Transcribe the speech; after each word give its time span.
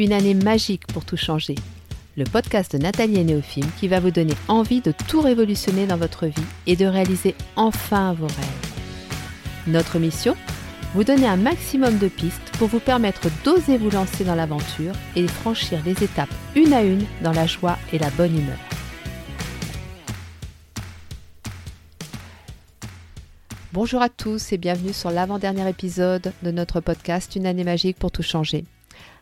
Une 0.00 0.12
année 0.12 0.34
magique 0.34 0.86
pour 0.86 1.04
tout 1.04 1.16
changer. 1.16 1.56
Le 2.16 2.22
podcast 2.22 2.70
de 2.70 2.78
Nathalie 2.78 3.18
et 3.18 3.24
Néophime 3.24 3.68
qui 3.80 3.88
va 3.88 3.98
vous 3.98 4.12
donner 4.12 4.34
envie 4.46 4.80
de 4.80 4.92
tout 5.08 5.20
révolutionner 5.20 5.88
dans 5.88 5.96
votre 5.96 6.26
vie 6.26 6.46
et 6.68 6.76
de 6.76 6.86
réaliser 6.86 7.34
enfin 7.56 8.12
vos 8.12 8.28
rêves. 8.28 8.76
Notre 9.66 9.98
mission 9.98 10.36
Vous 10.94 11.02
donner 11.02 11.26
un 11.26 11.36
maximum 11.36 11.98
de 11.98 12.06
pistes 12.06 12.52
pour 12.60 12.68
vous 12.68 12.78
permettre 12.78 13.26
d'oser 13.42 13.76
vous 13.76 13.90
lancer 13.90 14.22
dans 14.22 14.36
l'aventure 14.36 14.92
et 15.16 15.26
franchir 15.26 15.80
les 15.84 16.00
étapes 16.04 16.32
une 16.54 16.74
à 16.74 16.84
une 16.84 17.04
dans 17.24 17.32
la 17.32 17.48
joie 17.48 17.76
et 17.92 17.98
la 17.98 18.10
bonne 18.10 18.38
humeur. 18.38 18.58
Bonjour 23.72 24.00
à 24.00 24.08
tous 24.08 24.52
et 24.52 24.58
bienvenue 24.58 24.92
sur 24.92 25.10
l'avant-dernier 25.10 25.68
épisode 25.68 26.32
de 26.44 26.50
notre 26.52 26.78
podcast 26.78 27.34
Une 27.34 27.46
année 27.46 27.64
magique 27.64 27.98
pour 27.98 28.12
tout 28.12 28.22
changer. 28.22 28.64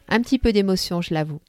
Un 0.08 0.20
petit 0.20 0.38
peu 0.38 0.52
d'émotion, 0.52 1.00
je 1.00 1.14
l'avoue. 1.14 1.40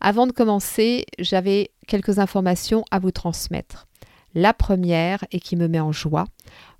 Avant 0.00 0.26
de 0.26 0.32
commencer, 0.32 1.06
j'avais 1.18 1.70
quelques 1.86 2.18
informations 2.18 2.84
à 2.90 2.98
vous 2.98 3.10
transmettre. 3.10 3.86
La 4.34 4.52
première, 4.52 5.24
et 5.32 5.40
qui 5.40 5.56
me 5.56 5.68
met 5.68 5.80
en 5.80 5.92
joie, 5.92 6.26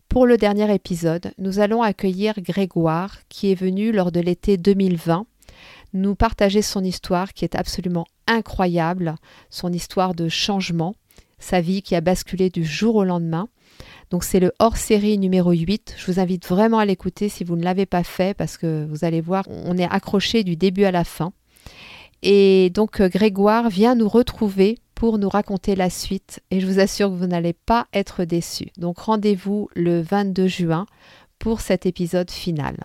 pour 0.09 0.27
le 0.27 0.37
dernier 0.37 0.73
épisode, 0.73 1.33
nous 1.39 1.59
allons 1.59 1.83
accueillir 1.83 2.35
Grégoire, 2.41 3.19
qui 3.29 3.51
est 3.51 3.57
venu 3.57 3.93
lors 3.93 4.13
de 4.13 4.21
l'été 4.21 4.57
2020 4.57 5.27
nous 5.93 6.15
partager 6.15 6.63
son 6.63 6.85
histoire 6.85 7.33
qui 7.33 7.45
est 7.45 7.55
absolument 7.55 8.07
incroyable, 8.27 9.17
son 9.51 9.73
histoire 9.73 10.15
de 10.15 10.29
changement, 10.29 10.95
sa 11.39 11.61
vie 11.61 11.83
qui 11.83 11.95
a 11.95 12.01
basculé 12.01 12.51
du 12.51 12.65
jour 12.65 12.97
au 12.97 13.05
lendemain. 13.05 13.49
Donc 14.11 14.25
c'est 14.25 14.41
le 14.41 14.53
hors-série 14.59 15.19
numéro 15.19 15.53
8. 15.53 15.95
Je 15.99 16.11
vous 16.11 16.21
invite 16.21 16.47
vraiment 16.47 16.79
à 16.79 16.85
l'écouter 16.85 17.29
si 17.29 17.45
vous 17.45 17.57
ne 17.57 17.65
l'avez 17.65 17.87
pas 17.87 18.05
fait 18.05 18.37
parce 18.37 18.57
que 18.57 18.87
vous 18.89 19.05
allez 19.05 19.21
voir, 19.21 19.45
on 19.49 19.77
est 19.77 19.89
accroché 19.89 20.45
du 20.45 20.57
début 20.57 20.85
à 20.85 20.91
la 20.91 21.05
fin. 21.05 21.33
Et 22.23 22.71
donc 22.71 23.01
euh, 23.01 23.09
Grégoire 23.09 23.69
vient 23.69 23.95
nous 23.95 24.09
retrouver 24.09 24.79
pour 24.95 25.19
nous 25.19 25.29
raconter 25.29 25.77
la 25.77 25.91
suite 25.91 26.41
et 26.51 26.61
je 26.61 26.67
vous 26.67 26.81
assure 26.81 27.11
que 27.11 27.15
vous 27.15 27.27
n'allez 27.27 27.53
pas 27.53 27.87
être 27.93 28.25
déçus. 28.25 28.71
Donc 28.79 28.99
rendez-vous 28.99 29.69
le 29.75 30.01
22 30.01 30.47
juin 30.47 30.87
pour 31.39 31.61
cet 31.61 31.85
épisode 31.85 32.31
final. 32.31 32.77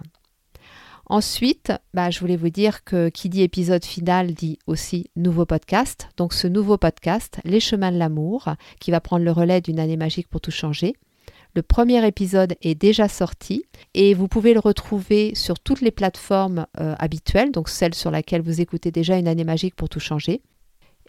Ensuite, 1.11 1.73
bah, 1.93 2.09
je 2.09 2.21
voulais 2.21 2.37
vous 2.37 2.49
dire 2.49 2.85
que 2.85 3.09
qui 3.09 3.27
dit 3.27 3.41
épisode 3.41 3.83
final 3.83 4.33
dit 4.33 4.59
aussi 4.65 5.11
nouveau 5.17 5.45
podcast. 5.45 6.07
Donc 6.15 6.31
ce 6.31 6.47
nouveau 6.47 6.77
podcast, 6.77 7.41
Les 7.43 7.59
chemins 7.59 7.91
de 7.91 7.97
l'amour, 7.97 8.55
qui 8.79 8.91
va 8.91 9.01
prendre 9.01 9.25
le 9.25 9.31
relais 9.33 9.59
d'une 9.59 9.81
année 9.81 9.97
magique 9.97 10.29
pour 10.29 10.39
tout 10.39 10.51
changer. 10.51 10.95
Le 11.53 11.63
premier 11.63 12.07
épisode 12.07 12.55
est 12.61 12.75
déjà 12.75 13.09
sorti 13.09 13.65
et 13.93 14.13
vous 14.13 14.29
pouvez 14.29 14.53
le 14.53 14.61
retrouver 14.61 15.35
sur 15.35 15.59
toutes 15.59 15.81
les 15.81 15.91
plateformes 15.91 16.65
euh, 16.79 16.95
habituelles, 16.97 17.51
donc 17.51 17.67
celles 17.67 17.93
sur 17.93 18.09
lesquelles 18.09 18.41
vous 18.41 18.61
écoutez 18.61 18.89
déjà 18.89 19.17
une 19.17 19.27
année 19.27 19.43
magique 19.43 19.75
pour 19.75 19.89
tout 19.89 19.99
changer. 19.99 20.41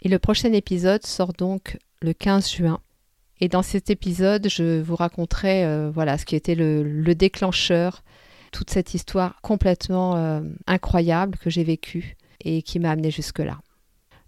Et 0.01 0.09
le 0.09 0.19
prochain 0.19 0.51
épisode 0.51 1.05
sort 1.05 1.31
donc 1.31 1.77
le 2.01 2.11
15 2.11 2.51
juin. 2.51 2.81
Et 3.39 3.47
dans 3.47 3.63
cet 3.63 3.89
épisode, 3.89 4.49
je 4.49 4.81
vous 4.81 4.97
raconterai 4.97 5.63
euh, 5.63 5.89
voilà 5.89 6.17
ce 6.17 6.25
qui 6.25 6.35
était 6.35 6.55
le, 6.55 7.15
déclencheur, 7.15 8.03
toute 8.53 8.69
cette 8.69 8.93
histoire 8.93 9.41
complètement 9.41 10.15
euh, 10.15 10.41
incroyable 10.67 11.37
que 11.37 11.49
j'ai 11.49 11.65
vécue 11.65 12.15
et 12.39 12.61
qui 12.61 12.79
m'a 12.79 12.91
amené 12.91 13.11
jusque-là. 13.11 13.59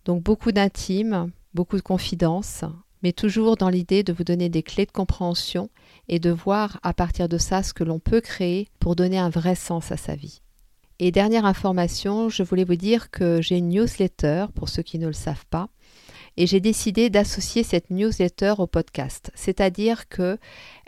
Donc 0.03 0.21
beaucoup 0.23 0.51
d'intimes, 0.51 1.31
beaucoup 1.53 1.77
de 1.77 1.81
confidences, 1.81 2.65
mais 3.03 3.13
toujours 3.13 3.55
dans 3.55 3.69
l'idée 3.69 4.03
de 4.03 4.11
vous 4.11 4.23
donner 4.23 4.49
des 4.49 4.63
clés 4.63 4.85
de 4.85 4.91
compréhension 4.91 5.69
et 6.09 6.19
de 6.19 6.31
voir 6.31 6.79
à 6.83 6.93
partir 6.93 7.29
de 7.29 7.37
ça 7.37 7.63
ce 7.63 7.73
que 7.73 7.83
l'on 7.83 7.99
peut 7.99 8.21
créer 8.21 8.67
pour 8.79 8.95
donner 8.95 9.19
un 9.19 9.29
vrai 9.29 9.55
sens 9.55 9.91
à 9.91 9.97
sa 9.97 10.15
vie. 10.15 10.41
Et 10.97 11.11
dernière 11.11 11.45
information, 11.45 12.29
je 12.29 12.41
voulais 12.41 12.63
vous 12.63 12.75
dire 12.75 13.11
que 13.11 13.41
j'ai 13.41 13.57
une 13.57 13.69
newsletter, 13.69 14.45
pour 14.55 14.69
ceux 14.69 14.81
qui 14.81 14.97
ne 14.97 15.07
le 15.07 15.13
savent 15.13 15.45
pas, 15.49 15.67
et 16.37 16.47
j'ai 16.47 16.59
décidé 16.59 17.09
d'associer 17.09 17.63
cette 17.63 17.89
newsletter 17.89 18.55
au 18.57 18.67
podcast. 18.67 19.31
C'est-à-dire 19.35 20.07
que 20.09 20.37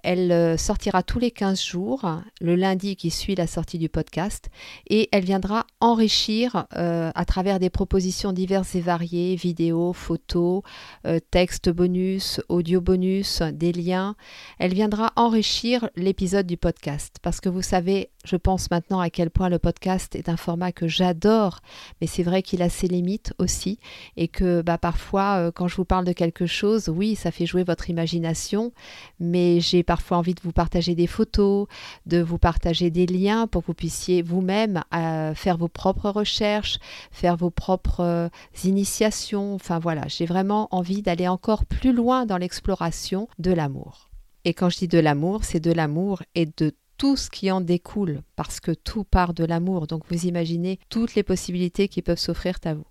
elle 0.04 0.32
euh, 0.32 0.58
sortira 0.58 1.04
tous 1.04 1.20
les 1.20 1.32
15 1.32 1.64
jours, 1.64 2.10
le 2.42 2.56
lundi 2.56 2.96
qui 2.96 3.10
suit 3.10 3.36
la 3.36 3.48
sortie 3.48 3.78
du 3.78 3.90
podcast, 3.90 4.50
et 4.90 5.10
elle 5.12 5.24
viendra 5.26 5.66
enrichir 5.80 6.68
euh, 6.76 7.12
à 7.16 7.26
travers 7.26 7.60
des 7.60 7.70
propositions 7.70 8.34
diverses 8.34 8.76
et 8.76 8.82
variées, 8.82 9.36
vidéos, 9.36 9.94
photos, 9.94 10.62
euh, 11.06 11.20
textes 11.32 11.70
bonus, 11.70 12.42
audio 12.50 12.82
bonus, 12.82 13.42
des 13.42 13.72
liens. 13.72 14.16
Elle 14.60 14.74
viendra 14.74 15.14
enrichir 15.16 15.90
l'épisode 15.96 16.46
du 16.46 16.58
podcast. 16.58 17.18
Parce 17.22 17.42
que 17.42 17.50
vous 17.50 17.62
savez, 17.62 18.10
je 18.24 18.36
pense 18.36 18.70
maintenant 18.72 19.00
à 19.00 19.10
quel 19.10 19.30
point 19.30 19.50
le 19.50 19.60
podcast 19.60 20.16
est 20.16 20.30
un 20.30 20.38
format 20.38 20.72
que 20.72 20.88
j'adore, 20.88 21.60
mais 22.02 22.08
c'est 22.08 22.24
vrai 22.24 22.44
qu'il 22.44 22.62
a 22.62 22.70
ses 22.70 22.88
limites 22.88 23.34
aussi, 23.40 23.80
et 24.16 24.28
que 24.28 24.62
bah, 24.62 24.78
parfois, 24.78 25.52
quand 25.54 25.68
je 25.68 25.76
vous 25.76 25.86
parle 25.86 26.06
de 26.06 26.14
quelque 26.14 26.46
chose, 26.46 26.90
oui, 26.90 27.16
ça 27.16 27.32
fait 27.32 27.46
jouer 27.46 27.64
votre 27.64 27.90
imagination, 27.90 28.74
mais 29.20 29.60
j'ai 29.60 29.84
parfois 29.88 30.18
envie 30.18 30.36
de 30.36 30.42
vous 30.44 30.52
partager 30.52 30.94
des 30.94 31.08
photos, 31.08 31.66
de 32.06 32.22
vous 32.22 32.38
partager 32.38 32.92
des 32.92 33.08
liens 33.08 33.48
pour 33.48 33.64
que 33.64 33.68
vous 33.68 33.74
puissiez 33.74 34.22
vous-même 34.22 34.84
euh, 34.94 35.34
faire 35.34 35.58
vos 35.58 35.70
propres 35.70 36.12
recherches, 36.12 36.78
faire 37.10 37.38
vos 37.38 37.50
propres 37.50 38.02
euh, 38.02 38.30
initiations. 38.64 39.56
Enfin 39.56 39.80
voilà, 39.80 40.04
j'ai 40.08 40.28
vraiment 40.28 40.68
envie 40.70 41.02
d'aller 41.02 41.28
encore 41.28 41.66
plus 41.66 41.94
loin 41.94 42.28
dans 42.28 42.38
l'exploration 42.38 43.28
de 43.40 43.52
l'amour. 43.52 44.10
Et 44.46 44.54
quand 44.54 44.70
je 44.70 44.78
dis 44.78 44.88
de 44.88 45.00
l'amour, 45.00 45.44
c'est 45.44 45.60
de 45.60 45.72
l'amour 45.72 46.22
et 46.36 46.46
de 46.46 46.76
tout 46.98 47.16
ce 47.16 47.30
qui 47.30 47.50
en 47.52 47.62
découle, 47.62 48.22
parce 48.36 48.60
que 48.60 48.72
tout 48.72 49.04
part 49.04 49.34
de 49.34 49.46
l'amour. 49.46 49.88
Donc 49.88 50.04
vous 50.10 50.26
imaginez 50.26 50.80
toutes 50.90 51.16
les 51.16 51.24
possibilités 51.24 51.88
qui 51.88 52.02
peuvent 52.02 52.20
s'offrir 52.20 52.58
à 52.66 52.74
vous. 52.74 52.86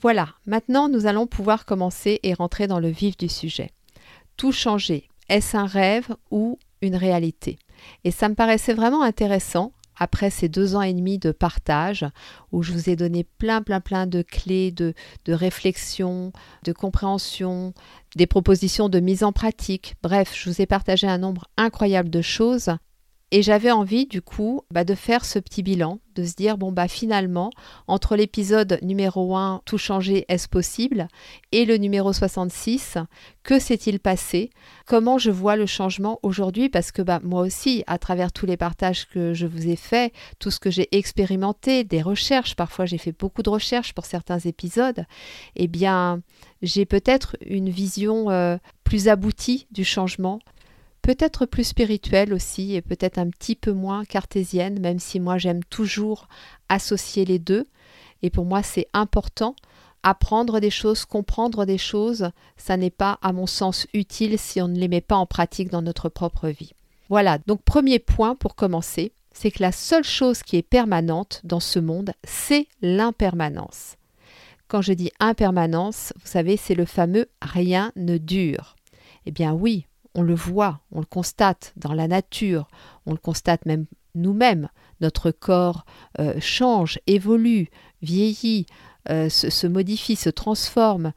Voilà, 0.00 0.30
maintenant 0.46 0.88
nous 0.88 1.06
allons 1.06 1.26
pouvoir 1.26 1.64
commencer 1.64 2.18
et 2.22 2.34
rentrer 2.34 2.66
dans 2.66 2.80
le 2.80 2.88
vif 2.88 3.16
du 3.16 3.28
sujet. 3.28 3.70
Tout 4.36 4.52
changer, 4.52 5.08
est-ce 5.28 5.56
un 5.56 5.66
rêve 5.66 6.08
ou 6.30 6.58
une 6.80 6.96
réalité? 6.96 7.58
Et 8.04 8.10
ça 8.10 8.28
me 8.28 8.34
paraissait 8.34 8.74
vraiment 8.74 9.02
intéressant 9.02 9.72
après 9.96 10.30
ces 10.30 10.48
deux 10.48 10.74
ans 10.74 10.82
et 10.82 10.94
demi 10.94 11.18
de 11.18 11.32
partage, 11.32 12.04
où 12.50 12.62
je 12.62 12.72
vous 12.72 12.90
ai 12.90 12.96
donné 12.96 13.24
plein, 13.24 13.62
plein, 13.62 13.80
plein 13.80 14.06
de 14.06 14.22
clés 14.22 14.72
de, 14.72 14.94
de 15.26 15.32
réflexion, 15.32 16.32
de 16.64 16.72
compréhension, 16.72 17.74
des 18.16 18.26
propositions 18.26 18.88
de 18.88 19.00
mise 19.00 19.22
en 19.22 19.32
pratique. 19.32 19.94
Bref, 20.02 20.34
je 20.34 20.50
vous 20.50 20.60
ai 20.60 20.66
partagé 20.66 21.06
un 21.06 21.18
nombre 21.18 21.48
incroyable 21.56 22.10
de 22.10 22.22
choses 22.22 22.70
et 23.32 23.40
j'avais 23.40 23.70
envie 23.70 24.06
du 24.06 24.20
coup 24.20 24.60
bah, 24.70 24.84
de 24.84 24.94
faire 24.94 25.24
ce 25.24 25.38
petit 25.38 25.62
bilan, 25.62 25.98
de 26.14 26.22
se 26.22 26.34
dire 26.34 26.58
bon 26.58 26.70
bah 26.70 26.86
finalement 26.86 27.50
entre 27.88 28.14
l'épisode 28.14 28.78
numéro 28.82 29.34
1 29.34 29.62
tout 29.64 29.78
changer 29.78 30.26
est-ce 30.28 30.48
possible? 30.48 31.08
Et 31.50 31.64
le 31.64 31.78
numéro 31.78 32.12
66 32.12 32.98
que 33.42 33.58
s'est-il 33.58 34.00
passé? 34.00 34.50
Comment 34.86 35.16
je 35.16 35.30
vois 35.30 35.56
le 35.56 35.64
changement 35.64 36.20
aujourd'hui? 36.22 36.68
Parce 36.68 36.92
que 36.92 37.00
bah 37.00 37.20
moi 37.24 37.40
aussi 37.40 37.82
à 37.86 37.96
travers 37.96 38.32
tous 38.32 38.44
les 38.44 38.58
partages 38.58 39.08
que 39.08 39.32
je 39.32 39.46
vous 39.46 39.66
ai 39.66 39.76
faits, 39.76 40.12
tout 40.38 40.50
ce 40.50 40.60
que 40.60 40.70
j'ai 40.70 40.94
expérimenté, 40.94 41.84
des 41.84 42.02
recherches, 42.02 42.54
parfois 42.54 42.84
j'ai 42.84 42.98
fait 42.98 43.18
beaucoup 43.18 43.42
de 43.42 43.48
recherches 43.50 43.94
pour 43.94 44.04
certains 44.04 44.40
épisodes, 44.40 45.06
eh 45.56 45.68
bien 45.68 46.20
j'ai 46.60 46.84
peut-être 46.84 47.36
une 47.46 47.70
vision 47.70 48.30
euh, 48.30 48.58
plus 48.84 49.08
aboutie 49.08 49.66
du 49.70 49.84
changement, 49.84 50.38
peut-être 51.02 51.46
plus 51.46 51.64
spirituelle 51.64 52.32
aussi 52.32 52.74
et 52.74 52.82
peut-être 52.82 53.18
un 53.18 53.28
petit 53.28 53.56
peu 53.56 53.72
moins 53.72 54.04
cartésienne, 54.04 54.80
même 54.80 54.98
si 54.98 55.20
moi 55.20 55.36
j'aime 55.36 55.64
toujours 55.64 56.28
associer 56.68 57.24
les 57.24 57.38
deux. 57.38 57.66
Et 58.22 58.30
pour 58.30 58.44
moi 58.44 58.62
c'est 58.62 58.86
important. 58.92 59.56
Apprendre 60.04 60.58
des 60.58 60.70
choses, 60.70 61.04
comprendre 61.04 61.64
des 61.64 61.78
choses, 61.78 62.30
ça 62.56 62.76
n'est 62.76 62.90
pas 62.90 63.18
à 63.22 63.32
mon 63.32 63.46
sens 63.46 63.86
utile 63.94 64.38
si 64.38 64.60
on 64.60 64.68
ne 64.68 64.78
les 64.78 64.88
met 64.88 65.00
pas 65.00 65.16
en 65.16 65.26
pratique 65.26 65.70
dans 65.70 65.82
notre 65.82 66.08
propre 66.08 66.48
vie. 66.48 66.72
Voilà, 67.08 67.38
donc 67.46 67.62
premier 67.62 67.98
point 67.98 68.34
pour 68.34 68.56
commencer, 68.56 69.12
c'est 69.32 69.50
que 69.50 69.62
la 69.62 69.72
seule 69.72 70.04
chose 70.04 70.42
qui 70.42 70.56
est 70.56 70.62
permanente 70.62 71.40
dans 71.44 71.60
ce 71.60 71.78
monde, 71.78 72.14
c'est 72.24 72.66
l'impermanence. 72.80 73.96
Quand 74.66 74.82
je 74.82 74.92
dis 74.92 75.12
impermanence, 75.20 76.12
vous 76.16 76.26
savez, 76.26 76.56
c'est 76.56 76.74
le 76.74 76.86
fameux 76.86 77.26
rien 77.42 77.92
ne 77.94 78.18
dure. 78.18 78.76
Eh 79.26 79.30
bien 79.30 79.52
oui, 79.52 79.86
on 80.14 80.22
le 80.22 80.34
voit, 80.34 80.80
on 80.90 81.00
le 81.00 81.06
constate 81.06 81.72
dans 81.76 81.94
la 81.94 82.08
nature, 82.08 82.68
on 83.06 83.12
le 83.12 83.18
constate 83.18 83.66
même 83.66 83.86
nous-mêmes. 84.14 84.68
Notre 85.00 85.30
corps 85.30 85.84
euh, 86.18 86.34
change, 86.40 87.00
évolue, 87.06 87.68
vieillit, 88.02 88.66
euh, 89.08 89.28
se, 89.28 89.66
modifie, 89.66 90.16
se 90.16 90.30
transforme. 90.30 91.12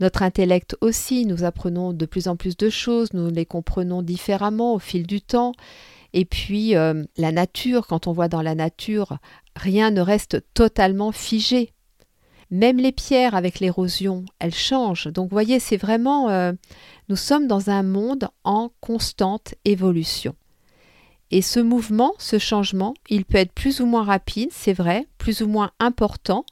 Notre 0.00 0.22
intellect 0.22 0.76
aussi, 0.80 1.24
nous 1.24 1.44
apprenons 1.44 1.92
de 1.92 2.06
plus 2.06 2.28
en 2.28 2.36
plus 2.36 2.56
de 2.56 2.68
choses, 2.68 3.12
nous 3.12 3.30
les 3.30 3.46
comprenons 3.46 4.02
différemment 4.02 4.74
au 4.74 4.78
fil 4.78 5.06
du 5.06 5.20
temps. 5.20 5.52
Et 6.12 6.24
puis 6.24 6.74
euh, 6.76 7.04
la 7.16 7.32
nature, 7.32 7.86
quand 7.86 8.06
on 8.06 8.12
voit 8.12 8.28
dans 8.28 8.42
la 8.42 8.54
nature, 8.54 9.18
rien 9.54 9.90
ne 9.90 10.00
reste 10.00 10.44
totalement 10.54 11.12
figé. 11.12 11.72
Même 12.50 12.78
les 12.78 12.92
pierres 12.92 13.34
avec 13.34 13.60
l'érosion, 13.60 14.24
elles 14.38 14.54
changent. 14.54 15.08
Donc 15.08 15.30
vous 15.30 15.34
voyez, 15.34 15.58
c'est 15.58 15.76
vraiment... 15.76 16.30
Euh, 16.30 16.52
nous 17.08 17.16
sommes 17.16 17.46
dans 17.46 17.70
un 17.70 17.82
monde 17.82 18.28
en 18.44 18.70
constante 18.80 19.54
évolution. 19.64 20.34
Et 21.30 21.42
ce 21.42 21.58
mouvement, 21.58 22.12
ce 22.18 22.38
changement, 22.38 22.94
il 23.10 23.24
peut 23.24 23.38
être 23.38 23.52
plus 23.52 23.80
ou 23.80 23.86
moins 23.86 24.04
rapide, 24.04 24.50
c'est 24.52 24.72
vrai, 24.72 25.06
plus 25.18 25.42
ou 25.42 25.48
moins 25.48 25.72
important, 25.80 26.44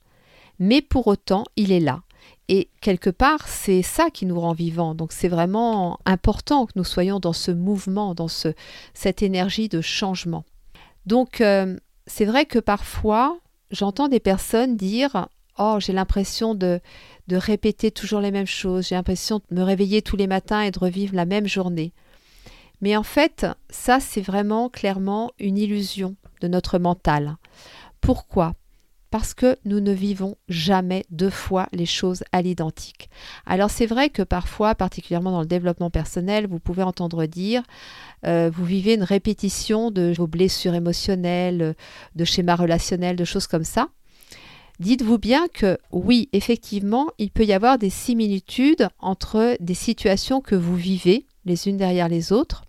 mais 0.59 0.83
pour 0.83 1.07
autant, 1.07 1.45
il 1.57 1.71
est 1.71 1.81
là. 1.81 2.03
Et 2.49 2.69
quelque 2.81 3.11
part, 3.11 3.49
c'est 3.49 3.83
ça 3.83 4.11
qui 4.11 4.27
nous 4.27 4.39
rend 4.39 4.53
vivants. 4.53 4.95
Donc 4.95 5.13
c'est 5.13 5.29
vraiment 5.29 5.99
important 6.05 6.67
que 6.67 6.73
nous 6.77 6.85
soyons 6.85 7.21
dans 7.21 7.33
ce 7.33 7.51
mouvement, 7.51 8.15
dans 8.15 8.29
ce, 8.29 8.49
cette 8.93 9.23
énergie 9.23 9.69
de 9.69 9.81
changement. 9.81 10.45
Donc 11.07 11.41
euh, 11.41 11.79
c'est 12.07 12.25
vrai 12.25 12.45
que 12.45 12.59
parfois, 12.59 13.39
j'entends 13.71 14.09
des 14.09 14.21
personnes 14.21 14.77
dire 14.77 15.29
Oh, 15.59 15.79
j'ai 15.79 15.93
l'impression 15.93 16.55
de, 16.55 16.81
répéter 17.31 17.91
toujours 17.91 18.21
les 18.21 18.33
mêmes 18.33 18.47
choses, 18.47 18.89
j'ai 18.89 18.97
l'impression 18.97 19.41
de 19.51 19.57
me 19.57 19.63
réveiller 19.63 20.03
tous 20.03 20.17
les 20.17 20.27
matins 20.27 20.63
et 20.63 20.71
de 20.71 20.79
revivre 20.79 21.15
la 21.15 21.27
même 21.27 21.47
journée. 21.47 21.93
Mais 22.81 22.97
en 22.97 23.03
fait, 23.03 23.47
ça, 23.71 24.01
c'est 24.01 24.21
vraiment 24.21 24.69
clairement 24.69 25.31
une 25.39 25.57
illusion 25.57 26.17
de 26.41 26.49
notre 26.49 26.79
mental. 26.79 27.37
Pourquoi? 28.01 28.55
Parce 29.11 29.33
que 29.33 29.57
nous 29.65 29.79
ne 29.79 29.93
vivons 29.93 30.37
jamais 30.49 31.05
deux 31.11 31.31
fois 31.31 31.69
les 31.73 31.87
choses 31.87 32.25
à 32.33 32.43
l'identique. 32.43 33.09
Alors 33.47 33.71
c'est 33.71 33.87
vrai 33.87 34.11
que 34.11 34.23
parfois, 34.23 34.75
particulièrement 34.75 35.31
dans 35.31 35.41
le 35.41 35.47
développement 35.47 35.89
personnel, 35.89 36.49
vous 36.49 36.59
pouvez 36.59 36.83
entendre 36.83 37.25
dire, 37.27 37.63
euh, 38.27 38.51
vous 38.53 38.65
vivez 38.65 38.95
une 38.95 39.05
répétition 39.05 39.93
de 39.93 40.13
vos 40.17 40.27
blessures 40.27 40.75
émotionnelles, 40.75 41.77
de 42.17 42.25
schémas 42.25 42.57
relationnels, 42.57 43.15
de 43.15 43.25
choses 43.25 43.47
comme 43.47 43.63
ça. 43.63 43.89
Dites-vous 44.81 45.19
bien 45.19 45.47
que 45.49 45.79
oui, 45.93 46.29
effectivement, 46.33 47.09
il 47.19 47.31
peut 47.31 47.45
y 47.45 47.53
avoir 47.53 47.79
des 47.79 47.91
similitudes 47.91 48.89
entre 48.99 49.57
des 49.61 49.75
situations 49.75 50.41
que 50.41 50.57
vous 50.57 50.77
vivez 50.77 51.27
les 51.45 51.69
unes 51.69 51.77
derrière 51.77 52.09
les 52.09 52.33
autres, 52.33 52.65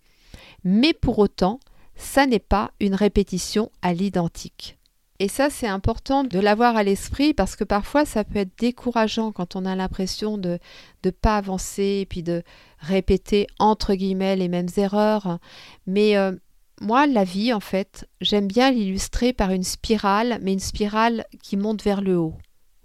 mais 0.64 0.94
pour 0.94 1.18
autant, 1.18 1.60
ça 1.96 2.28
n'est 2.28 2.40
pas 2.40 2.72
une 2.80 2.96
répétition 2.96 3.72
à 3.82 3.94
l'identique. 3.94 4.78
Et 5.20 5.30
ça, 5.30 5.50
c'est 5.50 5.68
important 5.68 6.26
de 6.26 6.40
l'avoir 6.40 6.76
à 6.76 6.84
l'esprit 6.84 7.34
parce 7.34 7.56
que 7.56 7.64
parfois, 7.64 8.04
ça 8.04 8.26
peut 8.26 8.40
être 8.40 8.60
décourageant 8.60 9.32
quand 9.32 9.56
on 9.56 9.66
a 9.66 9.76
l'impression 9.76 10.38
de 10.38 10.60
ne 11.06 11.10
pas 11.10 11.38
avancer 11.38 12.00
et 12.02 12.06
puis 12.06 12.22
de 12.22 12.44
répéter 12.80 13.48
entre 13.58 13.94
guillemets 13.96 14.36
les 14.36 14.50
mêmes 14.50 14.68
erreurs. 14.76 15.40
Mais 15.88 16.18
euh, 16.18 16.34
moi, 16.82 17.08
la 17.08 17.24
vie, 17.24 17.54
en 17.54 17.60
fait, 17.60 18.08
j'aime 18.22 18.48
bien 18.48 18.72
l'illustrer 18.72 19.34
par 19.34 19.52
une 19.52 19.64
spirale, 19.64 20.40
mais 20.42 20.54
une 20.54 20.60
spirale 20.60 21.26
qui 21.42 21.58
monte 21.58 21.84
vers 21.84 22.02
le 22.02 22.18
haut. 22.18 22.36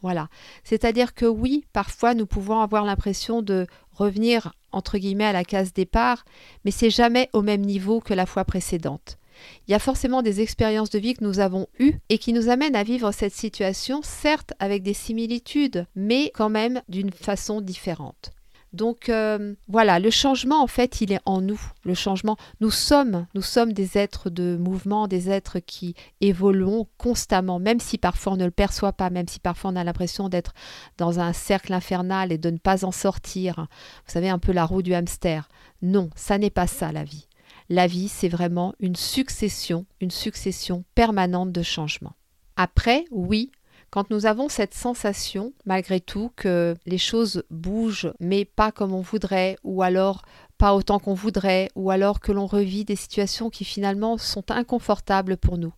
Voilà. 0.02 0.28
C'est-à-dire 0.64 1.14
que 1.14 1.26
oui, 1.26 1.64
parfois, 1.72 2.14
nous 2.14 2.26
pouvons 2.26 2.60
avoir 2.60 2.84
l'impression 2.84 3.42
de 3.42 3.66
revenir 3.92 4.52
entre 4.72 4.98
guillemets 4.98 5.24
à 5.24 5.32
la 5.32 5.44
case 5.44 5.72
départ, 5.72 6.24
mais 6.64 6.70
c'est 6.70 6.90
jamais 6.90 7.28
au 7.32 7.42
même 7.42 7.62
niveau 7.62 8.00
que 8.00 8.14
la 8.14 8.26
fois 8.26 8.44
précédente. 8.44 9.18
Il 9.66 9.72
y 9.72 9.74
a 9.74 9.78
forcément 9.78 10.22
des 10.22 10.40
expériences 10.40 10.90
de 10.90 10.98
vie 10.98 11.14
que 11.14 11.24
nous 11.24 11.40
avons 11.40 11.66
eues 11.78 11.94
et 12.08 12.18
qui 12.18 12.32
nous 12.32 12.48
amènent 12.48 12.76
à 12.76 12.82
vivre 12.82 13.10
cette 13.12 13.34
situation, 13.34 14.00
certes 14.02 14.52
avec 14.58 14.82
des 14.82 14.94
similitudes, 14.94 15.86
mais 15.94 16.30
quand 16.34 16.50
même 16.50 16.82
d'une 16.88 17.12
façon 17.12 17.60
différente. 17.60 18.32
Donc 18.72 19.08
euh, 19.08 19.54
voilà, 19.66 19.98
le 19.98 20.10
changement 20.10 20.62
en 20.62 20.66
fait, 20.66 21.00
il 21.00 21.12
est 21.12 21.20
en 21.24 21.40
nous. 21.40 21.60
Le 21.84 21.94
changement, 21.94 22.36
nous 22.60 22.70
sommes, 22.70 23.26
nous 23.34 23.42
sommes 23.42 23.72
des 23.72 23.98
êtres 23.98 24.30
de 24.30 24.56
mouvement, 24.56 25.08
des 25.08 25.28
êtres 25.28 25.58
qui 25.58 25.94
évoluons 26.20 26.86
constamment, 26.96 27.58
même 27.58 27.80
si 27.80 27.98
parfois 27.98 28.34
on 28.34 28.36
ne 28.36 28.44
le 28.44 28.50
perçoit 28.52 28.92
pas, 28.92 29.10
même 29.10 29.26
si 29.26 29.40
parfois 29.40 29.72
on 29.72 29.76
a 29.76 29.84
l'impression 29.84 30.28
d'être 30.28 30.54
dans 30.98 31.18
un 31.18 31.32
cercle 31.32 31.72
infernal 31.72 32.30
et 32.30 32.38
de 32.38 32.50
ne 32.50 32.58
pas 32.58 32.84
en 32.84 32.92
sortir. 32.92 33.66
Vous 34.06 34.12
savez 34.12 34.28
un 34.28 34.38
peu 34.38 34.52
la 34.52 34.64
roue 34.64 34.82
du 34.82 34.94
hamster. 34.94 35.48
Non, 35.82 36.10
ça 36.14 36.38
n'est 36.38 36.50
pas 36.50 36.66
ça 36.66 36.92
la 36.92 37.04
vie. 37.04 37.26
La 37.68 37.86
vie, 37.86 38.08
c'est 38.08 38.28
vraiment 38.28 38.74
une 38.80 38.96
succession, 38.96 39.86
une 40.00 40.10
succession 40.10 40.84
permanente 40.94 41.52
de 41.52 41.62
changements. 41.62 42.14
Après, 42.56 43.04
oui, 43.10 43.52
quand 43.90 44.10
nous 44.10 44.26
avons 44.26 44.48
cette 44.48 44.74
sensation, 44.74 45.52
malgré 45.66 46.00
tout, 46.00 46.30
que 46.36 46.76
les 46.86 46.98
choses 46.98 47.42
bougent, 47.50 48.12
mais 48.20 48.44
pas 48.44 48.70
comme 48.70 48.92
on 48.92 49.00
voudrait, 49.00 49.56
ou 49.64 49.82
alors 49.82 50.22
pas 50.58 50.74
autant 50.74 50.98
qu'on 50.98 51.14
voudrait, 51.14 51.70
ou 51.74 51.90
alors 51.90 52.20
que 52.20 52.32
l'on 52.32 52.46
revit 52.46 52.84
des 52.84 52.96
situations 52.96 53.50
qui 53.50 53.64
finalement 53.64 54.16
sont 54.18 54.50
inconfortables 54.50 55.36
pour 55.36 55.58
nous, 55.58 55.72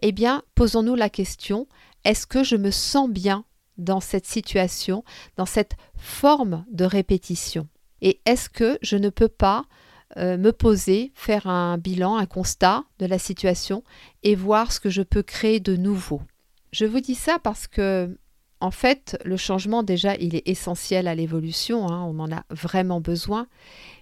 eh 0.00 0.10
bien, 0.10 0.42
posons-nous 0.54 0.96
la 0.96 1.08
question, 1.08 1.68
est-ce 2.04 2.26
que 2.26 2.42
je 2.42 2.56
me 2.56 2.70
sens 2.70 3.08
bien 3.08 3.44
dans 3.78 4.00
cette 4.00 4.26
situation, 4.26 5.04
dans 5.36 5.46
cette 5.46 5.76
forme 5.96 6.64
de 6.70 6.84
répétition? 6.84 7.68
Et 8.00 8.20
est-ce 8.26 8.48
que 8.48 8.78
je 8.82 8.96
ne 8.96 9.08
peux 9.08 9.28
pas 9.28 9.64
euh, 10.16 10.36
me 10.36 10.52
poser, 10.52 11.12
faire 11.14 11.46
un 11.46 11.78
bilan, 11.78 12.16
un 12.16 12.26
constat 12.26 12.84
de 12.98 13.06
la 13.06 13.18
situation 13.18 13.84
et 14.24 14.34
voir 14.34 14.72
ce 14.72 14.80
que 14.80 14.90
je 14.90 15.02
peux 15.02 15.22
créer 15.22 15.60
de 15.60 15.76
nouveau? 15.76 16.22
Je 16.72 16.86
vous 16.86 17.00
dis 17.00 17.14
ça 17.14 17.38
parce 17.38 17.66
que, 17.66 18.18
en 18.60 18.70
fait, 18.70 19.18
le 19.24 19.36
changement, 19.36 19.82
déjà, 19.82 20.16
il 20.16 20.34
est 20.34 20.48
essentiel 20.48 21.06
à 21.06 21.14
l'évolution, 21.14 21.88
hein, 21.88 22.02
on 22.04 22.18
en 22.18 22.32
a 22.32 22.44
vraiment 22.50 23.00
besoin, 23.00 23.46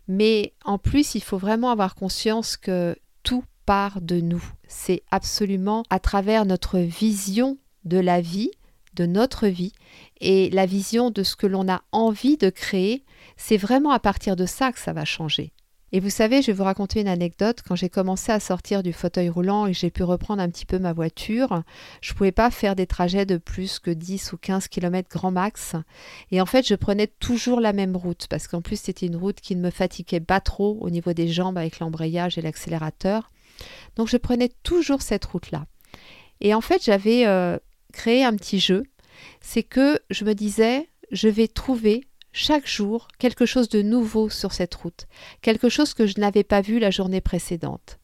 mais 0.06 0.55
en 0.64 0.78
plus, 0.78 1.14
il 1.14 1.22
faut 1.22 1.38
vraiment 1.38 1.70
avoir 1.70 1.94
conscience 1.96 2.56
que 2.56 2.96
tout 3.22 3.44
part 3.67 4.00
de 4.00 4.20
nous. 4.20 4.44
C'est 4.69 5.02
absolument 5.11 5.82
à 5.90 5.99
travers 5.99 6.46
notre 6.46 6.78
vision 6.78 7.58
de 7.84 7.99
la 7.99 8.20
vie, 8.20 8.50
de 8.94 9.06
notre 9.06 9.49
vie, 9.49 9.72
et 10.20 10.50
la 10.50 10.67
vision 10.67 11.11
de 11.11 11.22
ce 11.22 11.37
que 11.37 11.46
l'on 11.46 11.69
a 11.69 11.82
envie 11.90 12.37
de 12.37 12.50
créer, 12.50 13.05
c'est 13.37 13.56
vraiment 13.56 13.90
à 13.90 13.99
partir 13.99 14.37
de 14.37 14.46
ça 14.46 14.70
que 14.70 14.78
ça 14.78 14.93
va 14.93 15.05
changer. 15.05 15.52
Et 15.93 15.99
vous 15.99 16.11
savez, 16.11 16.41
je 16.41 16.49
vais 16.49 16.53
vous 16.53 16.65
raconter 16.65 17.01
une 17.01 17.09
anecdote. 17.09 17.63
Quand 17.67 17.75
j'ai 17.75 17.89
commencé 17.89 18.31
à 18.31 18.39
sortir 18.39 18.83
du 18.83 18.93
fauteuil 18.93 19.29
roulant 19.29 19.67
et 19.67 19.73
que 19.73 19.79
j'ai 19.79 19.91
pu 19.91 20.05
reprendre 20.05 20.41
un 20.41 20.49
petit 20.49 20.67
peu 20.67 20.79
ma 20.79 20.93
voiture, 20.93 21.63
je 22.01 22.13
ne 22.13 22.17
pouvais 22.17 22.33
pas 22.33 22.51
faire 22.51 22.77
des 22.77 22.87
trajets 22.87 23.27
de 23.27 23.39
plus 23.39 23.81
que 23.81 23.91
10 23.91 24.33
ou 24.33 24.37
15 24.37 24.69
km 24.69 25.09
grand 25.11 25.33
max. 25.33 25.75
Et 26.31 26.41
en 26.41 26.47
fait, 26.47 26.67
je 26.67 26.77
prenais 26.77 27.09
toujours 27.09 27.61
la 27.61 27.73
même 27.73 27.97
route 27.97 28.27
parce 28.31 28.47
qu'en 28.47 28.61
plus, 28.61 28.81
c'était 28.81 29.07
une 29.07 29.17
route 29.17 29.41
qui 29.41 29.57
ne 29.57 29.63
me 29.63 29.71
fatiguait 29.71 30.21
pas 30.21 30.41
trop 30.41 30.79
au 30.81 30.91
niveau 30.91 31.13
des 31.13 31.29
jambes 31.29 31.59
avec 31.59 31.81
l'embrayage 31.81 32.39
et 32.39 32.43
l'accélérateur. 32.43 33.31
Donc, 33.97 34.09
je 34.09 34.17
prenais 34.17 34.51
toujours 34.63 35.03
cette 35.03 35.25
route-là. 35.25 35.67
Et 36.41 36.55
en 36.55 36.61
fait, 36.61 36.85
j'avais 36.85 37.27
euh, 37.27 37.59
créé 37.93 38.25
un 38.25 38.37
petit 38.37 38.61
jeu. 38.61 38.85
C'est 39.41 39.65
que 39.65 39.99
je 40.09 40.25
me 40.25 40.35
disais, 40.35 40.89
je 41.11 41.29
vais 41.29 41.49
trouver 41.49 42.07
chaque 42.32 42.69
jour 42.69 43.09
quelque 43.19 43.47
chose 43.47 43.69
de 43.69 43.82
nouveau 43.82 44.29
sur 44.29 44.53
cette 44.53 44.75
route, 44.75 45.06
quelque 45.43 45.69
chose 45.69 45.94
que 45.94 46.06
je 46.06 46.21
n'avais 46.21 46.44
pas 46.44 46.61
vu 46.61 46.79
la 46.79 46.91
journée 46.91 47.21
précédente. 47.21 47.99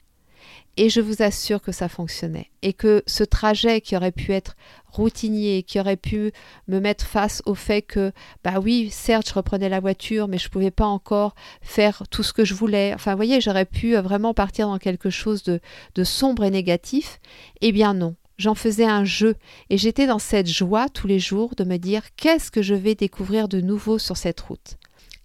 Et 0.78 0.90
je 0.90 1.00
vous 1.00 1.22
assure 1.22 1.62
que 1.62 1.72
ça 1.72 1.88
fonctionnait. 1.88 2.50
Et 2.60 2.74
que 2.74 3.02
ce 3.06 3.24
trajet 3.24 3.80
qui 3.80 3.96
aurait 3.96 4.12
pu 4.12 4.32
être 4.32 4.56
routinier, 4.86 5.62
qui 5.62 5.80
aurait 5.80 5.96
pu 5.96 6.32
me 6.68 6.80
mettre 6.80 7.06
face 7.06 7.42
au 7.46 7.54
fait 7.54 7.80
que, 7.80 8.12
bah 8.44 8.60
oui, 8.62 8.90
certes, 8.90 9.28
je 9.28 9.34
reprenais 9.34 9.70
la 9.70 9.80
voiture, 9.80 10.28
mais 10.28 10.36
je 10.36 10.48
ne 10.48 10.50
pouvais 10.50 10.70
pas 10.70 10.84
encore 10.84 11.34
faire 11.62 12.02
tout 12.10 12.22
ce 12.22 12.34
que 12.34 12.44
je 12.44 12.52
voulais. 12.52 12.92
Enfin, 12.94 13.12
vous 13.12 13.16
voyez, 13.16 13.40
j'aurais 13.40 13.64
pu 13.64 13.96
vraiment 13.96 14.34
partir 14.34 14.68
dans 14.68 14.78
quelque 14.78 15.08
chose 15.08 15.42
de, 15.44 15.60
de 15.94 16.04
sombre 16.04 16.44
et 16.44 16.50
négatif. 16.50 17.20
Eh 17.62 17.72
bien 17.72 17.94
non, 17.94 18.14
j'en 18.38 18.54
faisais 18.54 18.84
un 18.84 19.04
jeu 19.04 19.36
et 19.70 19.78
j'étais 19.78 20.06
dans 20.06 20.18
cette 20.18 20.48
joie 20.48 20.88
tous 20.88 21.06
les 21.06 21.18
jours 21.18 21.54
de 21.56 21.64
me 21.64 21.76
dire 21.76 22.02
qu'est-ce 22.16 22.50
que 22.50 22.62
je 22.62 22.74
vais 22.74 22.94
découvrir 22.94 23.48
de 23.48 23.60
nouveau 23.60 23.98
sur 23.98 24.16
cette 24.16 24.40
route? 24.40 24.76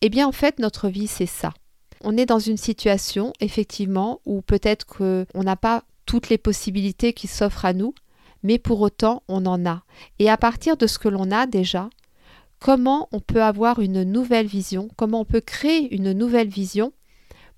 Eh 0.02 0.10
bien 0.10 0.28
en 0.28 0.32
fait 0.32 0.60
notre 0.60 0.90
vie 0.90 1.08
c'est 1.08 1.26
ça. 1.26 1.54
On 2.04 2.18
est 2.18 2.26
dans 2.26 2.40
une 2.40 2.58
situation 2.58 3.34
effectivement 3.40 4.22
où 4.26 4.42
peut-être 4.42 4.86
qu'on 4.86 5.44
n'a 5.44 5.56
pas 5.56 5.84
toutes 6.06 6.30
les 6.30 6.38
possibilités 6.40 7.14
qui 7.14 7.28
s'offrent 7.28 7.66
à 7.66 7.74
nous, 7.74 7.94
mais 8.44 8.58
pour 8.58 8.82
autant 8.82 9.24
on 9.28 9.46
en 9.46 9.66
a. 9.66 9.84
Et 10.20 10.30
à 10.30 10.38
partir 10.38 10.78
de 10.78 10.88
ce 10.88 10.98
que 10.98 11.10
l'on 11.10 11.30
a 11.32 11.46
déjà, 11.46 11.90
comment 12.60 13.08
on 13.12 13.20
peut 13.20 13.44
avoir 13.44 13.80
une 13.80 14.04
nouvelle 14.04 14.48
vision, 14.48 14.90
comment 14.96 15.22
on 15.22 15.26
peut 15.26 15.42
créer 15.42 15.94
une 15.94 16.14
nouvelle 16.14 16.50
vision 16.50 16.94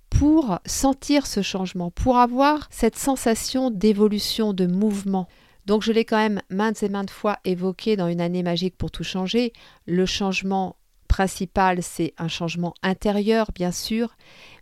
pour 0.10 0.60
sentir 0.66 1.26
ce 1.26 1.42
changement, 1.42 1.90
pour 1.90 2.18
avoir 2.18 2.68
cette 2.70 2.98
sensation 2.98 3.72
d'évolution, 3.72 4.54
de 4.54 4.68
mouvement? 4.68 5.28
Donc 5.66 5.84
je 5.84 5.92
l'ai 5.92 6.06
quand 6.06 6.18
même 6.18 6.42
maintes 6.50 6.84
et 6.84 6.90
maintes 6.90 7.10
fois 7.10 7.40
évoqué 7.46 7.96
dans 7.96 8.08
une 8.08 8.22
année 8.22 8.44
magique 8.44 8.78
pour 8.78 8.92
tout 8.92 9.04
changer. 9.04 9.54
Le 9.86 10.06
changement 10.06 10.76
principal, 11.08 11.84
c'est 11.84 12.14
un 12.18 12.28
changement 12.28 12.74
intérieur, 12.82 13.52
bien 13.54 13.72
sûr, 13.72 14.16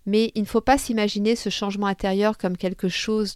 mais 0.05 0.31
il 0.35 0.41
ne 0.41 0.47
faut 0.47 0.61
pas 0.61 0.77
s'imaginer 0.77 1.37
ce 1.37 1.49
changement 1.49 1.87
intérieur 1.87 2.37
comme 2.37 2.57
quelque 2.57 2.89
chose 2.89 3.35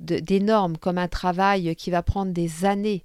d'énorme, 0.00 0.76
comme 0.76 0.98
un 0.98 1.08
travail 1.08 1.74
qui 1.76 1.90
va 1.90 2.02
prendre 2.02 2.32
des 2.32 2.64
années. 2.66 3.04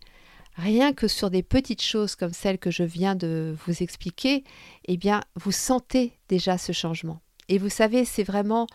Rien 0.58 0.92
que 0.92 1.08
sur 1.08 1.30
des 1.30 1.44
petites 1.44 1.82
choses 1.82 2.16
comme 2.16 2.34
celles 2.34 2.60
que 2.60 2.72
je 2.72 2.84
viens 2.84 3.16
de 3.16 3.56
vous 3.66 3.82
expliquer, 3.82 4.44
eh 4.86 4.98
bien, 4.98 5.22
vous 5.36 5.54
sentez 5.54 6.12
déjà 6.28 6.58
ce 6.58 6.74
changement. 6.74 7.22
Et 7.48 7.58
vous 7.58 7.70
savez, 7.70 8.04
c'est 8.04 8.24
vraiment 8.24 8.68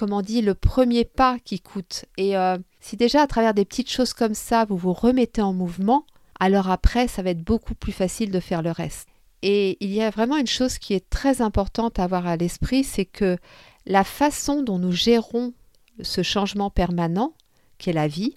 comme 0.00 0.14
on 0.14 0.22
dit, 0.22 0.40
le 0.40 0.54
premier 0.54 1.04
pas 1.04 1.36
qui 1.44 1.60
coûte. 1.60 2.06
Et 2.16 2.34
euh, 2.34 2.56
si 2.80 2.96
déjà 2.96 3.20
à 3.20 3.26
travers 3.26 3.52
des 3.52 3.66
petites 3.66 3.90
choses 3.90 4.14
comme 4.14 4.32
ça, 4.32 4.64
vous 4.64 4.78
vous 4.78 4.94
remettez 4.94 5.42
en 5.42 5.52
mouvement, 5.52 6.06
alors 6.38 6.70
après, 6.70 7.06
ça 7.06 7.20
va 7.20 7.28
être 7.28 7.44
beaucoup 7.44 7.74
plus 7.74 7.92
facile 7.92 8.30
de 8.30 8.40
faire 8.40 8.62
le 8.62 8.70
reste. 8.70 9.10
Et 9.42 9.76
il 9.84 9.92
y 9.92 10.00
a 10.00 10.08
vraiment 10.08 10.38
une 10.38 10.46
chose 10.46 10.78
qui 10.78 10.94
est 10.94 11.10
très 11.10 11.42
importante 11.42 11.98
à 11.98 12.04
avoir 12.04 12.26
à 12.26 12.38
l'esprit, 12.38 12.82
c'est 12.82 13.04
que 13.04 13.36
la 13.84 14.02
façon 14.02 14.62
dont 14.62 14.78
nous 14.78 14.92
gérons 14.92 15.52
ce 16.00 16.22
changement 16.22 16.70
permanent, 16.70 17.34
qu'est 17.76 17.92
la 17.92 18.08
vie, 18.08 18.36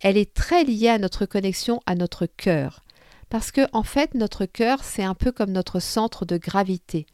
elle 0.00 0.16
est 0.16 0.32
très 0.32 0.64
liée 0.64 0.88
à 0.88 0.98
notre 0.98 1.26
connexion 1.26 1.82
à 1.84 1.94
notre 1.94 2.24
cœur. 2.24 2.84
Parce 3.28 3.50
que 3.50 3.66
en 3.74 3.82
fait, 3.82 4.14
notre 4.14 4.46
cœur, 4.46 4.82
c'est 4.82 5.04
un 5.04 5.14
peu 5.14 5.30
comme 5.30 5.52
notre 5.52 5.78
centre 5.78 6.24
de 6.24 6.38
gravité. 6.38 7.04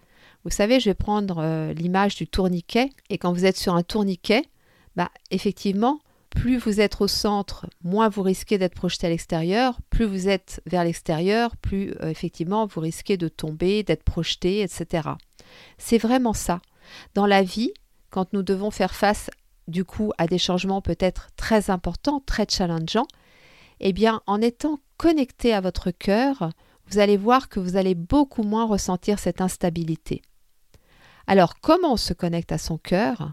Vous 0.45 0.50
savez, 0.50 0.80
je 0.80 0.90
vais 0.90 0.95
prendre 0.95 1.38
euh, 1.38 1.73
l'image 1.73 2.16
du 2.16 2.26
tourniquet, 2.26 2.90
et 3.11 3.18
quand 3.18 3.33
vous 3.33 3.45
êtes 3.45 3.57
sur 3.57 3.75
un 3.75 3.83
tourniquet, 3.83 4.45
bah, 4.97 5.11
effectivement, 5.30 6.00
plus 6.30 6.59
vous 6.59 6.80
êtes 6.80 7.00
au 7.00 7.09
centre, 7.09 7.66
moins 7.83 8.09
vous 8.09 8.23
risquez 8.23 8.59
d'être 8.59 8.75
projeté 8.75 9.07
à 9.07 9.11
l'extérieur. 9.11 9.78
Plus 9.90 10.04
vous 10.04 10.28
êtes 10.28 10.61
vers 10.66 10.85
l'extérieur, 10.85 11.57
plus 11.57 11.95
euh, 12.00 12.09
effectivement 12.09 12.66
vous 12.66 12.80
risquez 12.80 13.16
de 13.16 13.28
tomber, 13.28 13.83
d'être 13.83 14.04
projeté, 14.04 14.61
etc. 14.62 15.09
C'est 15.78 15.99
vraiment 15.99 16.35
ça. 16.35 16.61
Dans 17.14 17.26
la 17.26 17.42
vie, 17.42 17.73
quand 18.11 18.33
nous 18.33 18.42
devons 18.42 18.71
faire 18.71 18.95
face 18.95 19.30
du 19.66 19.85
coup 19.85 20.12
à 20.18 20.26
des 20.26 20.38
changements 20.38 20.83
peut-être 20.83 21.28
très 21.37 21.71
importants, 21.71 22.23
très 22.25 22.47
challengeants, 22.49 23.09
eh 23.80 23.92
bien 23.92 24.23
en 24.26 24.40
étant 24.40 24.80
connecté 24.97 25.52
à 25.52 25.61
votre 25.61 25.90
cœur, 25.90 26.50
vous 26.90 26.99
allez 26.99 27.16
voir 27.16 27.49
que 27.49 27.61
vous 27.61 27.76
allez 27.76 27.95
beaucoup 27.95 28.42
moins 28.42 28.66
ressentir 28.66 29.18
cette 29.18 29.40
instabilité. 29.40 30.23
Alors 31.28 31.61
comment 31.61 31.92
on 31.92 31.97
se 31.99 32.14
connecte 32.14 32.52
à 32.52 32.58
son 32.58 32.78
cœur? 32.78 33.32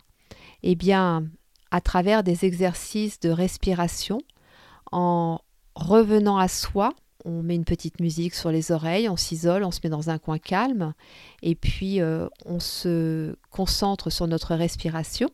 Eh 0.64 0.76
bien 0.76 1.30
à 1.72 1.80
travers 1.80 2.24
des 2.24 2.44
exercices 2.44 3.22
de 3.22 3.30
respiration, 3.30 4.20
en 4.92 5.40
revenant 5.76 6.38
à 6.38 6.50
soi. 6.50 6.94
On 7.24 7.42
met 7.42 7.56
une 7.56 7.66
petite 7.66 8.02
musique 8.02 8.36
sur 8.36 8.52
les 8.52 8.72
oreilles, 8.72 9.08
on 9.10 9.16
s'isole, 9.16 9.64
on 9.64 9.72
se 9.72 9.80
met 9.84 9.90
dans 9.90 10.10
un 10.10 10.20
coin 10.20 10.38
calme, 10.38 10.94
et 11.42 11.56
puis 11.56 12.02
euh, 12.02 12.28
on 12.46 12.60
se 12.60 13.36
concentre 13.50 14.10
sur 14.10 14.28
notre 14.28 14.56
respiration. 14.56 15.30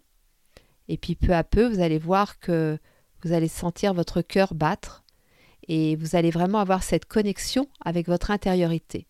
Et 0.88 0.98
puis 0.98 1.16
peu 1.16 1.34
à 1.34 1.44
peu, 1.44 1.68
vous 1.68 1.82
allez 1.82 1.98
voir 2.00 2.40
que 2.40 2.78
vous 3.24 3.34
allez 3.34 3.50
sentir 3.50 3.94
votre 3.94 4.22
cœur 4.22 4.54
battre, 4.54 5.04
et 5.68 5.96
vous 5.96 6.16
allez 6.16 6.32
vraiment 6.32 6.60
avoir 6.60 6.84
cette 6.84 7.06
connexion 7.06 7.68
avec 7.84 8.08
votre 8.08 8.32
intériorité. 8.32 9.08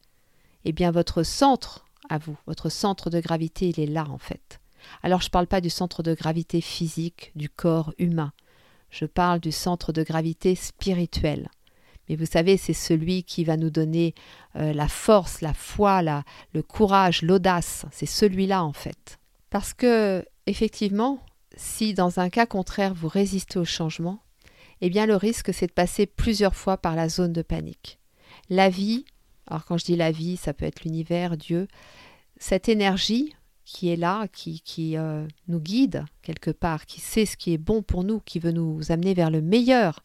Eh 0.65 0.72
bien, 0.72 0.91
votre 0.91 1.24
centre 1.24 1.86
à 2.12 2.18
vous, 2.18 2.38
votre 2.46 2.70
centre 2.70 3.10
de 3.10 3.20
gravité, 3.20 3.70
il 3.70 3.80
est 3.80 3.86
là 3.86 4.06
en 4.10 4.18
fait. 4.18 4.60
Alors 5.01 5.22
je 5.22 5.27
ne 5.27 5.32
parle 5.32 5.48
pas 5.48 5.62
du 5.62 5.70
centre 5.70 6.03
de 6.03 6.13
gravité 6.13 6.60
physique 6.60 7.32
du 7.36 7.50
corps 7.50 7.94
humain, 7.98 8.34
je 8.89 9.06
parle 9.06 9.39
du 9.39 9.51
centre 9.51 9.94
de 9.94 10.03
gravité 10.03 10.56
spirituel. 10.56 11.50
Mais 12.10 12.15
vous 12.18 12.25
savez, 12.25 12.58
c'est 12.58 12.74
celui 12.74 13.24
qui 13.24 13.46
va 13.46 13.56
nous 13.56 13.70
donner 13.70 14.13
euh, 14.58 14.74
la 14.74 14.89
force, 14.89 15.39
la 15.39 15.53
foi, 15.53 16.01
le 16.53 16.62
courage, 16.62 17.22
l'audace. 17.22 17.86
C'est 17.91 18.06
celui-là 18.06 18.63
en 18.65 18.74
fait. 18.74 19.18
Parce 19.50 19.74
que, 19.74 20.25
effectivement, 20.46 21.20
si 21.56 21.94
dans 21.94 22.20
un 22.20 22.30
cas 22.30 22.46
contraire 22.46 22.94
vous 22.94 23.08
résistez 23.08 23.60
au 23.60 23.65
changement, 23.65 24.20
eh 24.82 24.89
bien 24.89 25.06
le 25.06 25.15
risque 25.15 25.53
c'est 25.53 25.68
de 25.68 25.72
passer 25.72 26.06
plusieurs 26.06 26.56
fois 26.56 26.75
par 26.75 26.96
la 26.96 27.08
zone 27.08 27.32
de 27.32 27.41
panique. 27.41 28.00
La 28.50 28.68
vie, 28.68 29.06
alors 29.51 29.65
quand 29.65 29.77
je 29.77 29.84
dis 29.84 29.98
la 29.98 30.12
vie, 30.12 30.38
ça 30.38 30.53
peut 30.53 30.65
être 30.65 30.84
l'univers, 30.84 31.36
Dieu, 31.36 31.67
cette 32.38 32.70
énergie 32.70 33.36
qui 33.65 33.89
est 33.89 33.98
là, 33.98 34.27
qui, 34.29 34.62
qui 34.62 34.98
euh, 34.98 35.27
nous 35.50 35.60
guide 35.60 36.05
quelque 36.22 36.51
part, 36.51 36.86
qui 36.86 37.01
sait 37.01 37.25
ce 37.25 37.36
qui 37.36 37.51
est 37.51 37.58
bon 37.58 37.84
pour 37.84 38.05
nous, 38.05 38.22
qui 38.22 38.39
veut 38.39 38.53
nous 38.53 38.91
amener 38.93 39.13
vers 39.13 39.29
le 39.29 39.41
meilleur, 39.41 40.01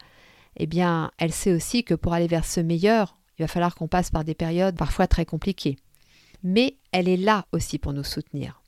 eh 0.57 0.67
bien, 0.67 1.13
elle 1.19 1.33
sait 1.33 1.53
aussi 1.53 1.85
que 1.85 1.95
pour 1.95 2.13
aller 2.13 2.27
vers 2.27 2.45
ce 2.45 2.59
meilleur, 2.59 3.19
il 3.39 3.43
va 3.43 3.49
falloir 3.49 3.77
qu'on 3.77 3.87
passe 3.87 4.11
par 4.11 4.25
des 4.25 4.35
périodes 4.35 4.77
parfois 4.77 5.07
très 5.07 5.25
compliquées. 5.25 5.77
Mais 6.43 6.77
elle 6.91 7.09
est 7.09 7.17
là 7.17 7.47
aussi 7.53 7.79
pour 7.79 7.93
nous 7.93 8.05
soutenir. 8.05 8.63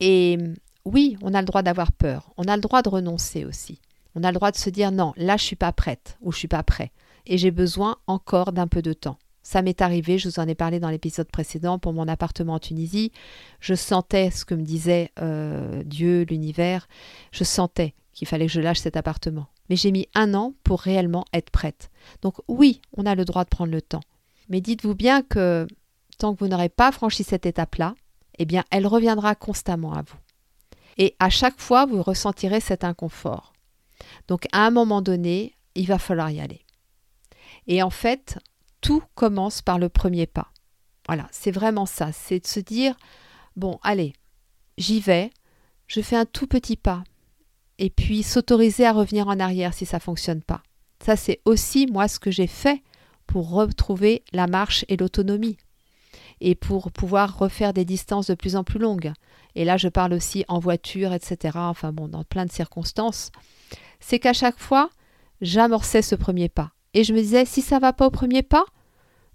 Et 0.00 0.38
oui, 0.86 1.18
on 1.20 1.34
a 1.34 1.40
le 1.40 1.46
droit 1.46 1.62
d'avoir 1.62 1.92
peur, 1.92 2.32
on 2.38 2.44
a 2.44 2.56
le 2.56 2.62
droit 2.62 2.80
de 2.80 2.88
renoncer 2.88 3.44
aussi. 3.44 3.78
On 4.14 4.24
a 4.24 4.30
le 4.30 4.36
droit 4.36 4.52
de 4.52 4.56
se 4.56 4.70
dire 4.70 4.90
non, 4.90 5.12
là 5.16 5.36
je 5.36 5.44
suis 5.44 5.56
pas 5.56 5.72
prête 5.72 6.16
ou 6.22 6.32
je 6.32 6.38
suis 6.38 6.48
pas 6.48 6.62
prêt 6.62 6.92
et 7.26 7.36
j'ai 7.36 7.50
besoin 7.50 7.96
encore 8.06 8.52
d'un 8.52 8.66
peu 8.66 8.80
de 8.80 8.94
temps. 8.94 9.18
Ça 9.42 9.62
m'est 9.62 9.80
arrivé, 9.82 10.18
je 10.18 10.28
vous 10.28 10.38
en 10.38 10.46
ai 10.46 10.54
parlé 10.54 10.78
dans 10.78 10.90
l'épisode 10.90 11.28
précédent 11.28 11.78
pour 11.78 11.92
mon 11.92 12.06
appartement 12.06 12.54
en 12.54 12.58
Tunisie. 12.58 13.12
Je 13.60 13.74
sentais 13.74 14.30
ce 14.30 14.44
que 14.44 14.54
me 14.54 14.62
disait 14.62 15.10
euh, 15.20 15.82
Dieu, 15.84 16.24
l'univers. 16.28 16.88
Je 17.32 17.44
sentais 17.44 17.94
qu'il 18.12 18.28
fallait 18.28 18.46
que 18.46 18.52
je 18.52 18.60
lâche 18.60 18.80
cet 18.80 18.96
appartement. 18.96 19.48
Mais 19.68 19.76
j'ai 19.76 19.90
mis 19.90 20.08
un 20.14 20.34
an 20.34 20.54
pour 20.62 20.80
réellement 20.80 21.24
être 21.32 21.50
prête. 21.50 21.90
Donc 22.20 22.36
oui, 22.46 22.80
on 22.96 23.06
a 23.06 23.14
le 23.14 23.24
droit 23.24 23.44
de 23.44 23.48
prendre 23.48 23.72
le 23.72 23.82
temps. 23.82 24.02
Mais 24.48 24.60
dites-vous 24.60 24.94
bien 24.94 25.22
que 25.22 25.66
tant 26.18 26.34
que 26.34 26.40
vous 26.40 26.48
n'aurez 26.48 26.68
pas 26.68 26.92
franchi 26.92 27.24
cette 27.24 27.46
étape-là, 27.46 27.94
eh 28.38 28.44
bien, 28.44 28.64
elle 28.70 28.86
reviendra 28.86 29.34
constamment 29.34 29.92
à 29.92 30.02
vous. 30.02 30.18
Et 30.98 31.16
à 31.18 31.30
chaque 31.30 31.58
fois, 31.60 31.86
vous 31.86 32.02
ressentirez 32.02 32.60
cet 32.60 32.84
inconfort. 32.84 33.52
Donc 34.28 34.46
à 34.52 34.66
un 34.66 34.70
moment 34.70 35.02
donné, 35.02 35.56
il 35.74 35.86
va 35.86 35.98
falloir 35.98 36.30
y 36.30 36.40
aller. 36.40 36.60
Et 37.66 37.82
en 37.82 37.90
fait, 37.90 38.38
tout 38.82 39.02
commence 39.14 39.62
par 39.62 39.78
le 39.78 39.88
premier 39.88 40.26
pas. 40.26 40.52
Voilà, 41.06 41.26
c'est 41.30 41.50
vraiment 41.50 41.86
ça, 41.86 42.12
c'est 42.12 42.40
de 42.40 42.46
se 42.46 42.60
dire, 42.60 42.94
bon, 43.56 43.78
allez, 43.82 44.12
j'y 44.76 45.00
vais, 45.00 45.30
je 45.86 46.02
fais 46.02 46.16
un 46.16 46.26
tout 46.26 46.46
petit 46.46 46.76
pas, 46.76 47.02
et 47.78 47.90
puis 47.90 48.22
s'autoriser 48.22 48.84
à 48.84 48.92
revenir 48.92 49.28
en 49.28 49.40
arrière 49.40 49.72
si 49.72 49.86
ça 49.86 49.96
ne 49.96 50.02
fonctionne 50.02 50.42
pas. 50.42 50.62
Ça, 51.02 51.16
c'est 51.16 51.40
aussi 51.44 51.86
moi 51.86 52.06
ce 52.06 52.20
que 52.20 52.30
j'ai 52.30 52.46
fait 52.46 52.82
pour 53.26 53.50
retrouver 53.50 54.22
la 54.32 54.46
marche 54.46 54.84
et 54.88 54.96
l'autonomie, 54.96 55.56
et 56.40 56.54
pour 56.54 56.92
pouvoir 56.92 57.38
refaire 57.38 57.72
des 57.72 57.84
distances 57.84 58.26
de 58.26 58.34
plus 58.34 58.56
en 58.56 58.64
plus 58.64 58.78
longues. 58.78 59.12
Et 59.54 59.64
là, 59.64 59.76
je 59.76 59.88
parle 59.88 60.12
aussi 60.12 60.44
en 60.48 60.58
voiture, 60.58 61.12
etc. 61.12 61.56
Enfin 61.56 61.92
bon, 61.92 62.08
dans 62.08 62.24
plein 62.24 62.46
de 62.46 62.52
circonstances. 62.52 63.30
C'est 64.00 64.18
qu'à 64.18 64.32
chaque 64.32 64.58
fois, 64.58 64.90
j'amorçais 65.40 66.02
ce 66.02 66.14
premier 66.14 66.48
pas. 66.48 66.72
Et 66.94 67.04
je 67.04 67.12
me 67.12 67.20
disais, 67.20 67.44
si 67.44 67.62
ça 67.62 67.78
va 67.78 67.92
pas 67.92 68.06
au 68.06 68.10
premier 68.10 68.42
pas, 68.42 68.64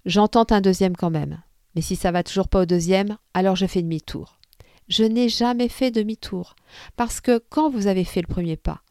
j'entends 0.04 0.46
un 0.50 0.60
deuxième 0.60 0.96
quand 0.96 1.10
même. 1.10 1.42
Mais 1.74 1.82
si 1.82 1.96
ça 1.96 2.12
va 2.12 2.22
toujours 2.22 2.48
pas 2.48 2.62
au 2.62 2.66
deuxième, 2.66 3.18
alors 3.34 3.56
je 3.56 3.66
fais 3.66 3.82
demi-tour. 3.82 4.38
Je 4.88 5.04
n'ai 5.04 5.28
jamais 5.28 5.68
fait 5.68 5.90
demi-tour. 5.90 6.56
Parce 6.96 7.20
que 7.20 7.42
quand 7.50 7.70
vous 7.70 7.86
avez 7.86 8.04
fait 8.04 8.22
le 8.22 8.32
premier 8.32 8.56
pas, 8.56 8.82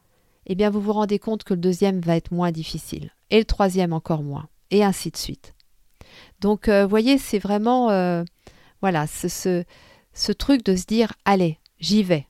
eh 0.46 0.54
bien 0.54 0.70
vous 0.70 0.80
vous 0.80 0.92
rendez 0.92 1.18
compte 1.18 1.44
que 1.44 1.54
le 1.54 1.60
deuxième 1.60 2.00
va 2.00 2.16
être 2.16 2.32
moins 2.32 2.52
difficile. 2.52 3.10
Et 3.30 3.38
le 3.38 3.44
troisième 3.44 3.92
encore 3.92 4.22
moins. 4.22 4.48
Et 4.70 4.84
ainsi 4.84 5.10
de 5.10 5.16
suite. 5.16 5.54
Donc, 6.40 6.68
euh, 6.68 6.86
voyez, 6.86 7.18
c'est 7.18 7.38
vraiment, 7.38 7.90
euh, 7.90 8.22
voilà, 8.80 9.06
ce, 9.06 9.64
ce 10.12 10.32
truc 10.32 10.64
de 10.64 10.76
se 10.76 10.86
dire, 10.86 11.12
allez, 11.24 11.58
j'y 11.80 12.02
vais. 12.02 12.26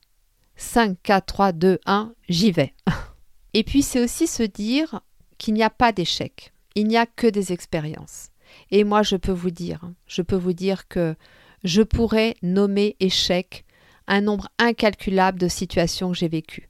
5, 0.57 0.97
4, 1.03 1.27
3, 1.27 1.53
2, 1.53 1.79
1, 1.87 2.13
j'y 2.29 2.51
vais. 2.53 2.75
Et 3.55 3.65
puis, 3.65 3.83
c'est 3.83 4.03
aussi 4.03 4.27
se 4.27 4.43
dire, 4.43 5.01
qu'il 5.39 5.55
n'y 5.55 5.63
a 5.63 5.71
pas 5.71 5.93
d'échec, 5.93 6.53
il 6.75 6.87
n'y 6.87 6.97
a 6.97 7.07
que 7.07 7.27
des 7.27 7.53
expériences. 7.53 8.29
Et 8.71 8.85
moi, 8.85 9.03
je 9.03 9.17
peux 9.17 9.33
vous 9.33 9.51
dire, 9.51 9.81
je 10.07 10.23
peux 10.23 10.37
vous 10.37 10.53
dire 10.53 10.89
que 10.89 11.15
je 11.65 11.83
pourrais 11.83 12.37
nommer 12.43 12.97
échec 13.01 13.65
un 14.07 14.21
nombre 14.21 14.49
incalculable 14.59 15.39
de 15.39 15.49
situations 15.49 16.11
que 16.13 16.17
j'ai 16.17 16.29
vécues. 16.29 16.69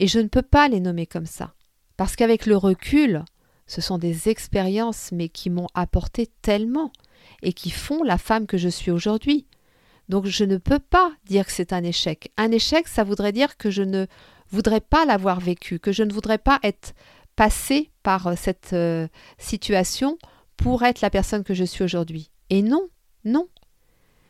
Et 0.00 0.06
je 0.06 0.18
ne 0.18 0.28
peux 0.28 0.42
pas 0.42 0.68
les 0.68 0.80
nommer 0.80 1.06
comme 1.06 1.26
ça. 1.26 1.54
Parce 1.96 2.16
qu'avec 2.16 2.46
le 2.46 2.56
recul, 2.56 3.24
ce 3.66 3.80
sont 3.80 3.98
des 3.98 4.28
expériences, 4.28 5.12
mais 5.12 5.28
qui 5.28 5.48
m'ont 5.50 5.68
apporté 5.74 6.28
tellement 6.42 6.92
et 7.42 7.52
qui 7.52 7.70
font 7.70 8.02
la 8.02 8.18
femme 8.18 8.46
que 8.46 8.58
je 8.58 8.68
suis 8.68 8.90
aujourd'hui. 8.90 9.46
Donc 10.08 10.26
je 10.26 10.44
ne 10.44 10.56
peux 10.56 10.80
pas 10.80 11.12
dire 11.26 11.46
que 11.46 11.52
c'est 11.52 11.72
un 11.72 11.84
échec. 11.84 12.32
Un 12.36 12.50
échec, 12.50 12.88
ça 12.88 13.04
voudrait 13.04 13.32
dire 13.32 13.56
que 13.56 13.70
je 13.70 13.82
ne 13.82 14.06
voudrais 14.50 14.80
pas 14.80 15.04
l'avoir 15.04 15.40
vécu, 15.40 15.78
que 15.78 15.92
je 15.92 16.02
ne 16.02 16.12
voudrais 16.12 16.38
pas 16.38 16.58
être 16.62 16.94
passer 17.36 17.90
par 18.02 18.26
euh, 18.26 18.34
cette 18.36 18.72
euh, 18.72 19.08
situation 19.38 20.18
pour 20.56 20.82
être 20.82 21.00
la 21.00 21.10
personne 21.10 21.44
que 21.44 21.54
je 21.54 21.64
suis 21.64 21.84
aujourd'hui. 21.84 22.30
Et 22.50 22.62
non, 22.62 22.88
non. 23.24 23.48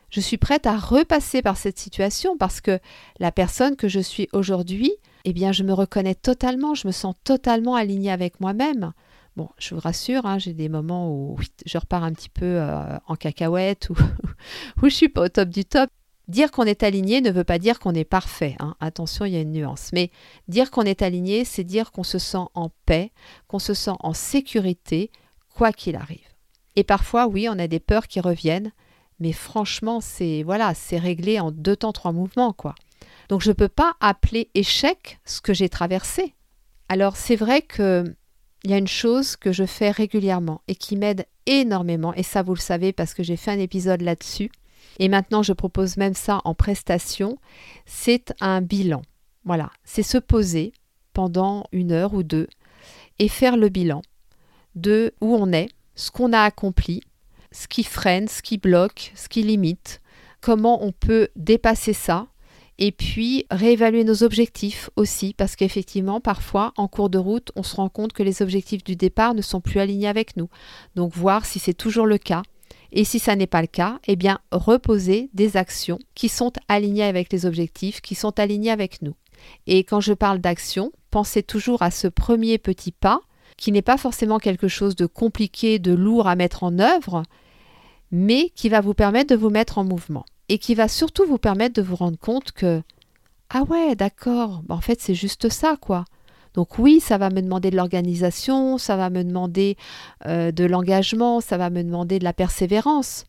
Je 0.09 0.19
suis 0.19 0.37
prête 0.37 0.67
à 0.67 0.77
repasser 0.77 1.41
par 1.41 1.57
cette 1.57 1.79
situation 1.79 2.37
parce 2.37 2.61
que 2.61 2.79
la 3.19 3.31
personne 3.31 3.75
que 3.75 3.87
je 3.87 3.99
suis 3.99 4.29
aujourd'hui, 4.31 4.91
eh 5.25 5.33
bien, 5.33 5.51
je 5.51 5.63
me 5.63 5.73
reconnais 5.73 6.15
totalement, 6.15 6.75
je 6.75 6.87
me 6.87 6.91
sens 6.91 7.15
totalement 7.23 7.75
alignée 7.75 8.11
avec 8.11 8.39
moi-même. 8.39 8.93
Bon, 9.35 9.49
je 9.57 9.73
vous 9.73 9.81
rassure, 9.81 10.27
hein, 10.27 10.37
j'ai 10.37 10.53
des 10.53 10.69
moments 10.69 11.09
où 11.09 11.39
je 11.65 11.77
repars 11.79 12.03
un 12.03 12.13
petit 12.13 12.29
peu 12.29 12.45
euh, 12.45 12.97
en 13.07 13.15
cacahuète 13.15 13.89
ou 13.89 13.95
où 14.83 14.89
je 14.89 14.95
suis 14.95 15.09
pas 15.09 15.23
au 15.23 15.29
top 15.29 15.49
du 15.49 15.65
top. 15.65 15.89
Dire 16.27 16.51
qu'on 16.51 16.63
est 16.63 16.83
aligné 16.83 17.19
ne 17.19 17.31
veut 17.31 17.43
pas 17.43 17.59
dire 17.59 17.79
qu'on 17.79 17.93
est 17.93 18.05
parfait. 18.05 18.55
Hein. 18.59 18.75
Attention, 18.79 19.25
il 19.25 19.33
y 19.33 19.37
a 19.37 19.41
une 19.41 19.51
nuance. 19.51 19.89
Mais 19.93 20.09
dire 20.47 20.71
qu'on 20.71 20.83
est 20.83 21.01
aligné, 21.01 21.43
c'est 21.43 21.65
dire 21.65 21.91
qu'on 21.91 22.03
se 22.03 22.17
sent 22.17 22.45
en 22.53 22.69
paix, 22.85 23.11
qu'on 23.47 23.59
se 23.59 23.73
sent 23.73 23.91
en 23.99 24.13
sécurité, 24.13 25.11
quoi 25.53 25.73
qu'il 25.73 25.95
arrive. 25.95 26.27
Et 26.75 26.83
parfois, 26.83 27.27
oui, 27.27 27.47
on 27.49 27.59
a 27.59 27.67
des 27.67 27.79
peurs 27.79 28.07
qui 28.07 28.21
reviennent, 28.21 28.71
mais 29.19 29.33
franchement, 29.33 30.01
c'est 30.01 30.43
voilà, 30.43 30.73
c'est 30.73 30.97
réglé 30.97 31.39
en 31.39 31.51
deux 31.51 31.75
temps, 31.75 31.93
trois 31.93 32.13
mouvements, 32.13 32.53
quoi. 32.53 32.73
Donc 33.29 33.41
je 33.41 33.49
ne 33.49 33.53
peux 33.53 33.69
pas 33.69 33.95
appeler 33.99 34.49
échec 34.53 35.19
ce 35.25 35.41
que 35.41 35.53
j'ai 35.53 35.69
traversé. 35.69 36.35
Alors 36.89 37.15
c'est 37.15 37.35
vrai 37.35 37.61
que 37.61 38.03
il 38.63 38.71
y 38.71 38.73
a 38.73 38.77
une 38.77 38.87
chose 38.87 39.35
que 39.35 39.51
je 39.51 39.65
fais 39.65 39.91
régulièrement 39.91 40.61
et 40.69 40.75
qui 40.75 40.95
m'aide 40.95 41.25
énormément, 41.45 42.13
et 42.13 42.23
ça 42.23 42.43
vous 42.43 42.53
le 42.53 42.59
savez 42.59 42.93
parce 42.93 43.13
que 43.13 43.23
j'ai 43.23 43.35
fait 43.35 43.51
un 43.51 43.59
épisode 43.59 44.01
là-dessus 44.01 44.49
et 44.99 45.09
maintenant 45.09 45.43
je 45.43 45.53
propose 45.53 45.97
même 45.97 46.13
ça 46.13 46.41
en 46.45 46.53
prestation, 46.53 47.37
c'est 47.85 48.33
un 48.41 48.61
bilan. 48.61 49.01
Voilà, 49.45 49.71
c'est 49.83 50.03
se 50.03 50.17
poser 50.17 50.73
pendant 51.13 51.65
une 51.71 51.91
heure 51.91 52.13
ou 52.13 52.23
deux 52.23 52.47
et 53.19 53.27
faire 53.27 53.57
le 53.57 53.69
bilan 53.69 54.01
de 54.75 55.13
où 55.21 55.35
on 55.35 55.51
est, 55.51 55.69
ce 55.95 56.11
qu'on 56.11 56.33
a 56.33 56.41
accompli, 56.41 57.01
ce 57.51 57.67
qui 57.67 57.83
freine, 57.83 58.27
ce 58.27 58.41
qui 58.41 58.57
bloque, 58.57 59.11
ce 59.15 59.29
qui 59.29 59.43
limite, 59.43 60.01
comment 60.41 60.83
on 60.83 60.91
peut 60.91 61.29
dépasser 61.35 61.93
ça 61.93 62.27
et 62.79 62.91
puis 62.91 63.45
réévaluer 63.51 64.03
nos 64.03 64.23
objectifs 64.23 64.89
aussi, 64.95 65.33
parce 65.33 65.55
qu'effectivement, 65.55 66.19
parfois, 66.19 66.73
en 66.75 66.87
cours 66.87 67.09
de 67.09 67.19
route, 67.19 67.51
on 67.55 67.63
se 67.63 67.75
rend 67.75 67.89
compte 67.89 68.13
que 68.13 68.23
les 68.23 68.41
objectifs 68.41 68.83
du 68.83 68.95
départ 68.95 69.35
ne 69.35 69.41
sont 69.41 69.61
plus 69.61 69.79
alignés 69.79 70.07
avec 70.07 70.35
nous. 70.37 70.49
Donc 70.95 71.13
voir 71.13 71.45
si 71.45 71.59
c'est 71.59 71.73
toujours 71.73 72.07
le 72.07 72.17
cas. 72.17 72.41
Et 72.93 73.03
si 73.03 73.17
ça 73.19 73.35
n'est 73.35 73.47
pas 73.47 73.61
le 73.61 73.67
cas, 73.67 73.99
eh 74.07 74.15
bien, 74.15 74.39
reposer 74.51 75.29
des 75.33 75.57
actions 75.57 75.99
qui 76.13 76.29
sont 76.29 76.53
alignées 76.67 77.03
avec 77.03 77.33
les 77.33 77.47
objectifs, 77.47 78.01
qui 78.01 78.13
sont 78.13 78.39
alignées 78.39 78.71
avec 78.71 79.01
nous. 79.01 79.15
Et 79.65 79.83
quand 79.83 79.99
je 79.99 80.13
parle 80.13 80.39
d'action, 80.39 80.91
pensez 81.09 81.41
toujours 81.41 81.81
à 81.81 81.89
ce 81.89 82.07
premier 82.07 82.59
petit 82.59 82.91
pas, 82.91 83.19
qui 83.57 83.71
n'est 83.71 83.81
pas 83.81 83.97
forcément 83.97 84.37
quelque 84.37 84.67
chose 84.67 84.95
de 84.95 85.07
compliqué, 85.07 85.79
de 85.79 85.91
lourd 85.91 86.27
à 86.27 86.35
mettre 86.35 86.63
en 86.63 86.77
œuvre, 86.79 87.23
mais 88.11 88.51
qui 88.55 88.69
va 88.69 88.79
vous 88.79 88.93
permettre 88.93 89.33
de 89.33 89.39
vous 89.39 89.49
mettre 89.49 89.79
en 89.79 89.83
mouvement 89.83 90.25
et 90.49 90.59
qui 90.59 90.75
va 90.75 90.87
surtout 90.87 91.25
vous 91.25 91.39
permettre 91.39 91.75
de 91.75 91.81
vous 91.81 91.95
rendre 91.95 92.19
compte 92.19 92.51
que 92.51 92.81
ah 93.49 93.63
ouais, 93.63 93.95
d'accord, 93.95 94.61
bah, 94.65 94.75
en 94.75 94.81
fait 94.81 95.01
c'est 95.01 95.15
juste 95.15 95.49
ça 95.49 95.77
quoi. 95.79 96.05
Donc 96.53 96.77
oui, 96.77 96.99
ça 96.99 97.17
va 97.17 97.29
me 97.29 97.41
demander 97.41 97.71
de 97.71 97.75
l'organisation, 97.75 98.77
ça 98.77 98.95
va 98.95 99.09
me 99.09 99.23
demander 99.23 99.75
euh, 100.27 100.51
de 100.51 100.65
l'engagement, 100.65 101.41
ça 101.41 101.57
va 101.57 101.69
me 101.69 101.83
demander 101.83 102.19
de 102.19 102.23
la 102.23 102.33
persévérance. 102.33 103.25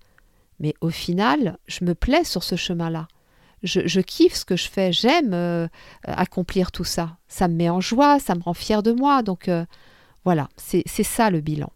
Mais 0.61 0.75
au 0.81 0.91
final, 0.91 1.59
je 1.67 1.85
me 1.85 1.95
plais 1.95 2.25
sur 2.25 2.43
ce 2.43 2.57
chemin-là. 2.57 3.09
Je, 3.63 4.01
kiffe 4.01 4.35
ce 4.35 4.45
que 4.45 4.57
je 4.57 4.69
fais, 4.69 4.93
j'aime 4.93 5.33
euh, 5.33 5.67
accomplir 6.05 6.71
tout 6.71 6.85
ça. 6.85 7.17
Ça 7.29 7.49
me 7.49 7.55
met 7.55 7.71
en 7.71 7.81
joie, 7.81 8.19
ça 8.19 8.35
me 8.35 8.43
rend 8.43 8.53
fier 8.53 8.83
de 8.83 8.93
moi. 8.93 9.23
Donc 9.23 9.49
euh, 9.49 9.65
voilà, 10.25 10.49
c'est 10.59 10.85
ça 10.87 11.31
le 11.31 11.41
bilan. 11.41 11.73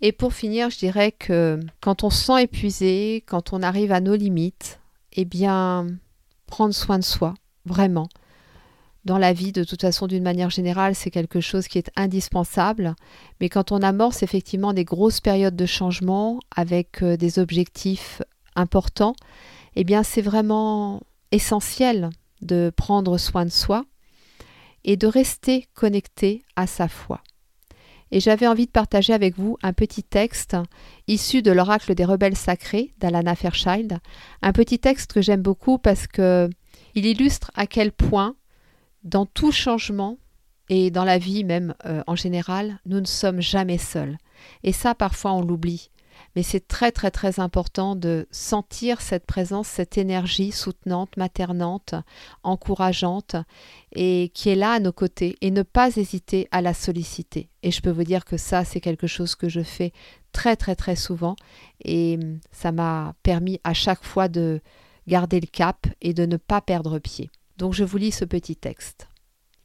Et 0.00 0.12
pour 0.12 0.32
finir, 0.32 0.70
je 0.70 0.78
dirais 0.78 1.12
que 1.12 1.60
quand 1.82 2.04
on 2.04 2.10
se 2.10 2.24
sent 2.24 2.42
épuisé, 2.44 3.22
quand 3.26 3.52
on 3.52 3.62
arrive 3.62 3.92
à 3.92 4.00
nos 4.00 4.14
limites, 4.14 4.80
eh 5.12 5.26
bien, 5.26 5.86
prendre 6.46 6.74
soin 6.74 6.98
de 6.98 7.04
soi, 7.04 7.34
vraiment. 7.66 8.08
Dans 9.06 9.18
la 9.18 9.32
vie, 9.32 9.52
de 9.52 9.62
toute 9.62 9.82
façon, 9.82 10.08
d'une 10.08 10.24
manière 10.24 10.50
générale, 10.50 10.96
c'est 10.96 11.12
quelque 11.12 11.40
chose 11.40 11.68
qui 11.68 11.78
est 11.78 11.92
indispensable. 11.94 12.96
Mais 13.40 13.48
quand 13.48 13.70
on 13.70 13.80
amorce 13.80 14.24
effectivement 14.24 14.72
des 14.72 14.84
grosses 14.84 15.20
périodes 15.20 15.54
de 15.54 15.64
changement 15.64 16.40
avec 16.56 17.04
euh, 17.04 17.16
des 17.16 17.38
objectifs 17.38 18.20
importants, 18.56 19.14
eh 19.76 19.84
bien, 19.84 20.02
c'est 20.02 20.22
vraiment 20.22 21.02
essentiel 21.30 22.10
de 22.42 22.72
prendre 22.76 23.16
soin 23.16 23.44
de 23.44 23.50
soi 23.50 23.84
et 24.82 24.96
de 24.96 25.06
rester 25.06 25.68
connecté 25.74 26.42
à 26.56 26.66
sa 26.66 26.88
foi 26.88 27.22
et 28.10 28.20
j'avais 28.20 28.46
envie 28.46 28.66
de 28.66 28.70
partager 28.70 29.12
avec 29.12 29.36
vous 29.36 29.56
un 29.62 29.72
petit 29.72 30.02
texte 30.02 30.56
issu 31.08 31.42
de 31.42 31.50
l'oracle 31.50 31.94
des 31.94 32.04
rebelles 32.04 32.36
sacrés 32.36 32.94
d'Alana 32.98 33.34
Fairchild, 33.34 33.98
un 34.42 34.52
petit 34.52 34.78
texte 34.78 35.12
que 35.12 35.20
j'aime 35.20 35.42
beaucoup 35.42 35.78
parce 35.78 36.06
que 36.06 36.48
il 36.94 37.04
illustre 37.04 37.50
à 37.56 37.66
quel 37.66 37.92
point 37.92 38.36
dans 39.04 39.26
tout 39.26 39.52
changement 39.52 40.18
et 40.68 40.90
dans 40.90 41.04
la 41.04 41.18
vie 41.18 41.44
même 41.44 41.74
euh, 41.84 42.02
en 42.06 42.16
général, 42.16 42.80
nous 42.86 43.00
ne 43.00 43.06
sommes 43.06 43.40
jamais 43.40 43.78
seuls. 43.78 44.18
Et 44.62 44.72
ça 44.72 44.94
parfois 44.94 45.32
on 45.32 45.42
l'oublie 45.42 45.90
mais 46.34 46.42
c'est 46.42 46.66
très 46.68 46.92
très 46.92 47.10
très 47.10 47.40
important 47.40 47.96
de 47.96 48.26
sentir 48.30 49.00
cette 49.00 49.26
présence, 49.26 49.68
cette 49.68 49.98
énergie 49.98 50.52
soutenante, 50.52 51.16
maternante, 51.16 51.94
encourageante, 52.42 53.36
et 53.94 54.30
qui 54.34 54.50
est 54.50 54.54
là 54.54 54.72
à 54.72 54.80
nos 54.80 54.92
côtés, 54.92 55.36
et 55.40 55.50
ne 55.50 55.62
pas 55.62 55.96
hésiter 55.96 56.48
à 56.50 56.60
la 56.60 56.74
solliciter. 56.74 57.48
Et 57.62 57.70
je 57.70 57.80
peux 57.80 57.90
vous 57.90 58.04
dire 58.04 58.24
que 58.24 58.36
ça, 58.36 58.64
c'est 58.64 58.80
quelque 58.80 59.06
chose 59.06 59.34
que 59.34 59.48
je 59.48 59.62
fais 59.62 59.92
très 60.32 60.56
très 60.56 60.76
très 60.76 60.96
souvent, 60.96 61.36
et 61.84 62.18
ça 62.52 62.72
m'a 62.72 63.14
permis 63.22 63.60
à 63.64 63.72
chaque 63.72 64.04
fois 64.04 64.28
de 64.28 64.60
garder 65.08 65.40
le 65.40 65.46
cap 65.46 65.86
et 66.02 66.12
de 66.12 66.26
ne 66.26 66.36
pas 66.36 66.60
perdre 66.60 66.98
pied. 66.98 67.30
Donc 67.56 67.72
je 67.72 67.84
vous 67.84 67.96
lis 67.96 68.12
ce 68.12 68.24
petit 68.24 68.56
texte. 68.56 69.08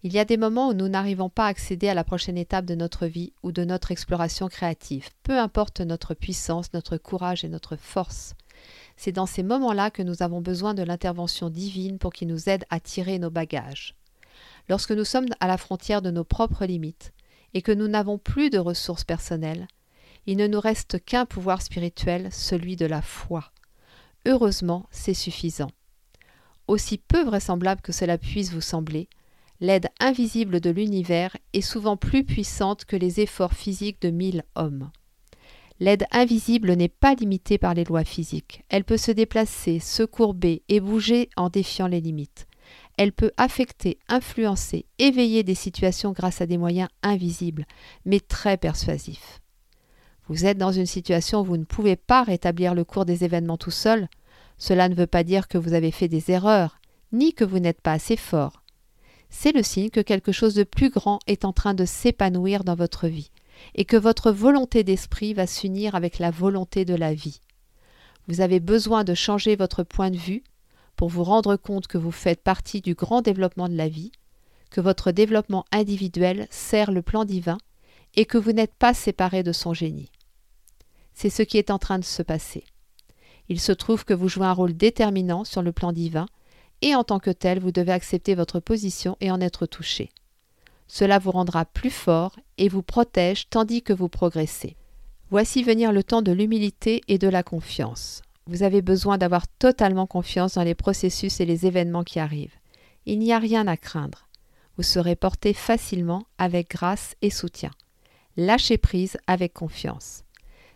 Il 0.04 0.14
y 0.14 0.20
a 0.20 0.26
des 0.26 0.38
moments 0.38 0.70
où 0.70 0.74
nous 0.74 0.88
n'arrivons 0.88 1.30
pas 1.30 1.46
à 1.46 1.50
accéder 1.50 1.90
à 1.90 1.94
la 1.94 2.04
prochaine 2.04 2.38
étape 2.38 2.66
de 2.66 2.74
notre 2.74 3.06
vie 3.06 3.34
ou 3.44 3.52
de 3.52 3.64
notre 3.64 3.92
exploration 3.92 4.48
créative, 4.48 5.10
peu 5.24 5.38
importe 5.38 5.82
notre 5.82 6.14
puissance, 6.14 6.74
notre 6.74 6.98
courage 6.98 7.44
et 7.44 7.50
notre 7.50 7.76
force. 7.76 8.34
C'est 8.98 9.12
dans 9.12 9.26
ces 9.26 9.44
moments-là 9.44 9.92
que 9.92 10.02
nous 10.02 10.24
avons 10.24 10.42
besoin 10.42 10.74
de 10.74 10.84
l'intervention 10.84 11.50
divine 11.50 12.00
pour 12.00 12.14
qu'il 12.14 12.30
nous 12.30 12.50
aide 12.50 12.66
à 12.70 12.80
tirer 12.80 13.20
nos 13.20 13.30
bagages. 13.30 13.96
Lorsque 14.70 14.92
nous 14.92 15.06
sommes 15.06 15.28
à 15.40 15.48
la 15.48 15.58
frontière 15.58 16.02
de 16.02 16.12
nos 16.12 16.24
propres 16.24 16.66
limites 16.66 17.14
et 17.54 17.62
que 17.62 17.72
nous 17.72 17.88
n'avons 17.88 18.18
plus 18.18 18.50
de 18.50 18.60
ressources 18.60 19.04
personnelles, 19.04 19.68
il 20.26 20.38
ne 20.38 20.48
nous 20.48 20.60
reste 20.60 21.04
qu'un 21.04 21.26
pouvoir 21.26 21.62
spirituel, 21.62 22.30
celui 22.32 22.76
de 22.76 22.86
la 22.86 23.02
foi. 23.02 23.52
Heureusement, 24.26 24.88
c'est 24.92 25.16
suffisant. 25.16 25.72
Aussi 26.72 26.98
peu 26.98 27.26
vraisemblable 27.26 27.82
que 27.82 27.92
cela 27.92 28.18
puisse 28.18 28.54
vous 28.54 28.62
sembler, 28.62 29.10
l'aide 29.60 29.90
invisible 30.00 30.62
de 30.62 30.70
l'univers 30.70 31.36
est 31.52 31.60
souvent 31.60 31.98
plus 31.98 32.24
puissante 32.24 32.86
que 32.86 32.96
les 32.96 33.20
efforts 33.20 33.52
physiques 33.52 34.02
de 34.02 34.10
mille 34.10 34.46
hommes. 34.56 34.90
L'aide 35.82 36.06
invisible 36.12 36.72
n'est 36.72 36.88
pas 36.88 37.14
limitée 37.14 37.58
par 37.58 37.74
les 37.74 37.84
lois 37.84 38.06
physiques. 38.06 38.64
Elle 38.70 38.86
peut 38.86 38.96
se 38.96 39.12
déplacer, 39.12 39.80
se 39.80 40.04
courber 40.04 40.64
et 40.70 40.80
bouger 40.80 41.30
en 41.36 41.50
défiant 41.50 41.88
les 41.88 42.00
limites. 42.00 42.48
Elle 42.98 43.12
peut 43.12 43.34
affecter, 43.36 44.00
influencer, 44.08 44.86
éveiller 44.98 45.44
des 45.44 45.56
situations 45.56 46.14
grâce 46.14 46.40
à 46.40 46.46
des 46.46 46.58
moyens 46.58 46.88
invisibles, 47.04 47.66
mais 48.06 48.22
très 48.22 48.56
persuasifs. 48.56 49.42
Vous 50.30 50.46
êtes 50.46 50.58
dans 50.58 50.72
une 50.72 50.86
situation 50.86 51.42
où 51.42 51.44
vous 51.44 51.58
ne 51.58 51.66
pouvez 51.66 51.98
pas 51.98 52.24
rétablir 52.24 52.76
le 52.76 52.86
cours 52.86 53.04
des 53.04 53.26
événements 53.26 53.58
tout 53.58 53.72
seul. 53.72 54.08
Cela 54.62 54.88
ne 54.88 54.96
veut 54.96 55.08
pas 55.08 55.24
dire 55.24 55.50
que 55.50 55.58
vous 55.58 55.74
avez 55.74 55.92
fait 55.92 56.08
des 56.08 56.32
erreurs, 56.32 56.80
ni 57.12 57.34
que 57.34 57.44
vous 57.44 57.60
n'êtes 57.60 57.82
pas 57.82 57.94
assez 57.94 58.16
fort 58.16 58.62
c'est 59.32 59.54
le 59.54 59.64
signe 59.64 59.90
que 59.90 60.02
quelque 60.02 60.34
chose 60.34 60.54
de 60.54 60.64
plus 60.64 60.90
grand 60.90 61.20
est 61.26 61.46
en 61.46 61.54
train 61.54 61.74
de 61.74 61.86
s'épanouir 61.86 62.64
dans 62.64 62.76
votre 62.76 63.08
vie, 63.08 63.32
et 63.74 63.86
que 63.86 63.98
votre 63.98 64.32
volonté 64.32 64.84
d'esprit 64.84 65.34
va 65.34 65.48
s'unir 65.48 65.96
avec 65.96 66.20
la 66.20 66.30
volonté 66.30 66.86
de 66.86 66.94
la 66.94 67.14
vie. 67.14 67.40
Vous 68.28 68.42
avez 68.42 68.60
besoin 68.60 69.04
de 69.04 69.14
changer 69.14 69.56
votre 69.56 69.84
point 69.84 70.12
de 70.12 70.18
vue 70.18 70.44
pour 70.96 71.10
vous 71.10 71.24
rendre 71.24 71.56
compte 71.56 71.88
que 71.88 71.98
vous 71.98 72.12
faites 72.12 72.44
partie 72.44 72.82
du 72.82 72.94
grand 72.94 73.22
développement 73.22 73.70
de 73.70 73.76
la 73.76 73.88
vie, 73.88 74.12
que 74.70 74.82
votre 74.82 75.12
développement 75.12 75.66
individuel 75.72 76.48
sert 76.52 76.92
le 76.92 77.02
plan 77.02 77.26
divin, 77.26 77.58
et 78.16 78.26
que 78.26 78.38
vous 78.38 78.52
n'êtes 78.52 78.76
pas 78.76 78.94
séparé 78.94 79.42
de 79.42 79.54
son 79.54 79.74
génie. 79.74 80.12
C'est 81.14 81.30
ce 81.30 81.44
qui 81.44 81.58
est 81.58 81.72
en 81.72 81.80
train 81.80 82.00
de 82.00 82.06
se 82.06 82.22
passer. 82.22 82.66
Il 83.52 83.60
se 83.60 83.74
trouve 83.74 84.06
que 84.06 84.14
vous 84.14 84.30
jouez 84.30 84.46
un 84.46 84.54
rôle 84.54 84.78
déterminant 84.78 85.44
sur 85.44 85.62
le 85.62 85.74
plan 85.74 85.92
divin, 85.92 86.26
et 86.82 86.96
en 86.96 87.04
tant 87.04 87.20
que 87.20 87.32
tel, 87.32 87.60
vous 87.60 87.74
devez 87.74 87.92
accepter 87.92 88.34
votre 88.34 88.62
position 88.62 89.18
et 89.20 89.30
en 89.30 89.42
être 89.42 89.66
touché. 89.66 90.10
Cela 90.88 91.20
vous 91.20 91.32
rendra 91.32 91.66
plus 91.66 91.90
fort 91.90 92.34
et 92.58 92.70
vous 92.70 92.82
protège 92.82 93.50
tandis 93.50 93.82
que 93.82 93.92
vous 93.92 94.08
progressez. 94.08 94.78
Voici 95.32 95.64
venir 95.64 95.92
le 95.92 96.02
temps 96.02 96.22
de 96.22 96.32
l'humilité 96.32 97.02
et 97.10 97.18
de 97.18 97.28
la 97.28 97.44
confiance. 97.44 98.22
Vous 98.48 98.64
avez 98.64 98.82
besoin 98.82 99.18
d'avoir 99.18 99.46
totalement 99.50 100.08
confiance 100.08 100.54
dans 100.54 100.64
les 100.64 100.74
processus 100.74 101.42
et 101.42 101.46
les 101.46 101.66
événements 101.66 102.06
qui 102.06 102.22
arrivent. 102.22 102.56
Il 103.06 103.20
n'y 103.20 103.34
a 103.34 103.40
rien 103.40 103.68
à 103.68 103.76
craindre. 103.76 104.30
Vous 104.78 104.84
serez 104.84 105.18
porté 105.18 105.54
facilement 105.54 106.24
avec 106.38 106.70
grâce 106.70 107.16
et 107.22 107.30
soutien. 107.30 107.72
Lâchez 108.38 108.78
prise 108.78 109.18
avec 109.28 109.52
confiance. 109.52 110.24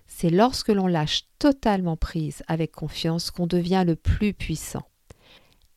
C'est 0.08 0.30
lorsque 0.30 0.70
l'on 0.70 0.88
lâche 0.88 1.24
totalement 1.40 1.98
prise 1.98 2.44
avec 2.48 2.72
confiance 2.72 3.32
qu'on 3.32 3.48
devient 3.48 3.84
le 3.86 3.96
plus 3.96 4.34
puissant. 4.34 4.84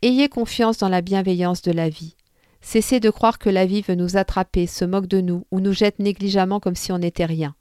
Ayez 0.03 0.29
confiance 0.29 0.79
dans 0.79 0.89
la 0.89 1.01
bienveillance 1.01 1.63
de 1.63 1.73
la 1.73 1.89
vie. 1.89 2.15
Cessez 2.61 3.01
de 3.01 3.11
croire 3.11 3.39
que 3.39 3.51
la 3.51 3.67
vie 3.67 3.83
veut 3.83 3.95
nous 3.95 4.17
attraper, 4.17 4.67
se 4.67 4.85
moque 4.85 5.07
de 5.07 5.21
nous 5.21 5.45
ou 5.51 5.61
nous 5.61 5.73
jette 5.73 5.99
négligemment 5.99 6.61
comme 6.61 6.77
si 6.77 6.93
on 6.93 6.99
n'était 6.99 7.25
rien. 7.25 7.55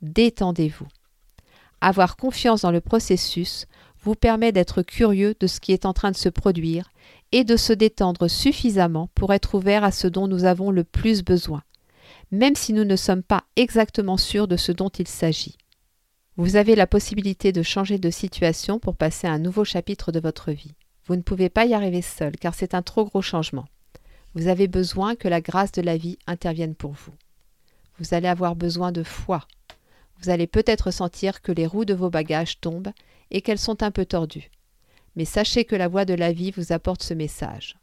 Détendez-vous. 0.00 0.88
Avoir 1.80 2.16
confiance 2.16 2.62
dans 2.62 2.70
le 2.70 2.80
processus 2.80 3.66
vous 4.02 4.14
permet 4.14 4.52
d'être 4.52 4.82
curieux 4.82 5.34
de 5.40 5.46
ce 5.46 5.60
qui 5.60 5.72
est 5.72 5.86
en 5.86 5.92
train 5.92 6.10
de 6.10 6.16
se 6.16 6.28
produire 6.28 6.90
et 7.32 7.44
de 7.44 7.56
se 7.56 7.72
détendre 7.72 8.28
suffisamment 8.28 9.08
pour 9.14 9.32
être 9.32 9.54
ouvert 9.54 9.84
à 9.84 9.90
ce 9.90 10.06
dont 10.06 10.28
nous 10.28 10.44
avons 10.44 10.70
le 10.70 10.84
plus 10.84 11.24
besoin, 11.24 11.62
même 12.30 12.54
si 12.54 12.72
nous 12.72 12.84
ne 12.84 12.96
sommes 12.96 13.22
pas 13.22 13.44
exactement 13.56 14.16
sûrs 14.16 14.48
de 14.48 14.56
ce 14.56 14.70
dont 14.72 14.90
il 14.90 15.08
s'agit. 15.08 15.56
Vous 16.38 16.56
avez 16.56 16.74
la 16.74 16.86
possibilité 16.86 17.52
de 17.52 17.62
changer 17.62 17.98
de 17.98 18.08
situation 18.08 18.78
pour 18.78 18.96
passer 18.96 19.26
un 19.26 19.38
nouveau 19.38 19.64
chapitre 19.64 20.12
de 20.12 20.20
votre 20.20 20.50
vie. 20.50 20.74
Vous 21.04 21.14
ne 21.14 21.20
pouvez 21.20 21.50
pas 21.50 21.66
y 21.66 21.74
arriver 21.74 22.00
seul, 22.00 22.36
car 22.36 22.54
c'est 22.54 22.72
un 22.72 22.80
trop 22.80 23.04
gros 23.04 23.20
changement. 23.20 23.66
Vous 24.34 24.48
avez 24.48 24.66
besoin 24.66 25.14
que 25.14 25.28
la 25.28 25.42
grâce 25.42 25.72
de 25.72 25.82
la 25.82 25.98
vie 25.98 26.18
intervienne 26.26 26.74
pour 26.74 26.92
vous. 26.92 27.12
Vous 27.98 28.14
allez 28.14 28.28
avoir 28.28 28.56
besoin 28.56 28.92
de 28.92 29.02
foi. 29.02 29.46
Vous 30.22 30.30
allez 30.30 30.46
peut-être 30.46 30.90
sentir 30.90 31.42
que 31.42 31.52
les 31.52 31.66
roues 31.66 31.84
de 31.84 31.92
vos 31.92 32.08
bagages 32.08 32.60
tombent 32.60 32.92
et 33.30 33.42
qu'elles 33.42 33.58
sont 33.58 33.82
un 33.82 33.90
peu 33.90 34.06
tordues. 34.06 34.50
Mais 35.16 35.26
sachez 35.26 35.66
que 35.66 35.76
la 35.76 35.88
voix 35.88 36.06
de 36.06 36.14
la 36.14 36.32
vie 36.32 36.50
vous 36.50 36.72
apporte 36.72 37.02
ce 37.02 37.12
message. 37.12 37.76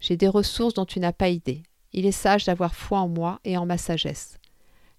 J'ai 0.00 0.16
des 0.16 0.28
ressources 0.28 0.72
dont 0.72 0.86
tu 0.86 1.00
n'as 1.00 1.12
pas 1.12 1.28
idée. 1.28 1.64
Il 1.92 2.06
est 2.06 2.12
sage 2.12 2.46
d'avoir 2.46 2.74
foi 2.74 3.00
en 3.00 3.08
moi 3.08 3.40
et 3.44 3.58
en 3.58 3.66
ma 3.66 3.76
sagesse. 3.76 4.38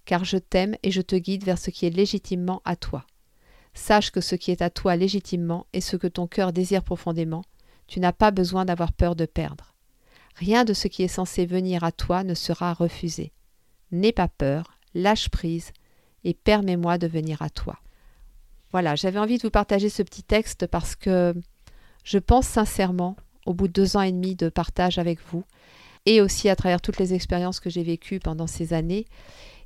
Car 0.08 0.24
je 0.24 0.38
t'aime 0.38 0.76
et 0.84 0.89
je 0.89 1.02
te 1.02 1.17
guide 1.17 1.43
vers 1.43 1.60
ce 1.60 1.70
qui 1.70 1.86
est 1.86 1.91
légitimement 1.91 2.62
à 2.63 2.78
toi. 2.78 3.06
Sache 3.74 4.10
que 4.10 4.22
ce 4.22 4.36
qui 4.36 4.52
est 4.52 4.62
à 4.63 4.70
toi 4.70 4.96
légitimement 4.96 5.67
est 5.74 5.82
ce 5.82 5.98
que 5.98 6.08
ton 6.08 6.28
cœur 6.28 6.54
désire 6.54 6.82
profondément. 6.82 7.43
Tu 7.88 8.00
n'as 8.00 8.13
pas 8.13 8.32
besoin 8.32 8.63
d'avoir 8.63 8.93
peur 8.93 9.17
de 9.17 9.26
perdre. 9.26 9.76
Rien 10.36 10.63
de 10.63 10.74
ce 10.74 10.88
qui 10.88 11.04
est 11.04 11.10
censé 11.10 11.46
venir 11.46 11.84
à 11.84 11.91
toi 11.91 12.24
ne 12.24 12.36
sera 12.36 12.74
refusé. 12.74 13.34
N'aie 13.91 14.13
pas 14.13 14.30
peur, 14.30 14.80
lâche 14.96 15.30
prise 15.30 15.72
et 16.24 16.34
permets-moi 16.34 16.98
de 16.98 17.08
venir 17.08 17.41
à 17.41 17.50
toi. 17.50 17.78
Voilà, 18.72 18.96
j'avais 18.96 19.20
envie 19.20 19.38
de 19.38 19.43
vous 19.43 19.52
partager 19.52 19.89
ce 19.89 20.04
petit 20.04 20.24
texte 20.24 20.67
parce 20.67 20.96
que 20.96 21.36
je 22.06 22.17
pense 22.17 22.48
sincèrement, 22.48 23.17
au 23.46 23.54
bout 23.54 23.67
de 23.67 23.74
deux 23.74 23.98
ans 23.98 24.02
et 24.02 24.13
demi 24.13 24.36
de 24.36 24.48
partage 24.48 25.00
avec 25.00 25.20
vous, 25.32 25.43
et 26.06 26.22
aussi 26.22 26.48
à 26.48 26.56
travers 26.56 26.80
toutes 26.80 27.00
les 27.00 27.13
expériences 27.13 27.60
que 27.60 27.70
j'ai 27.70 27.84
vécues 27.84 28.20
pendant 28.20 28.48
ces 28.48 28.72
années, 28.72 29.06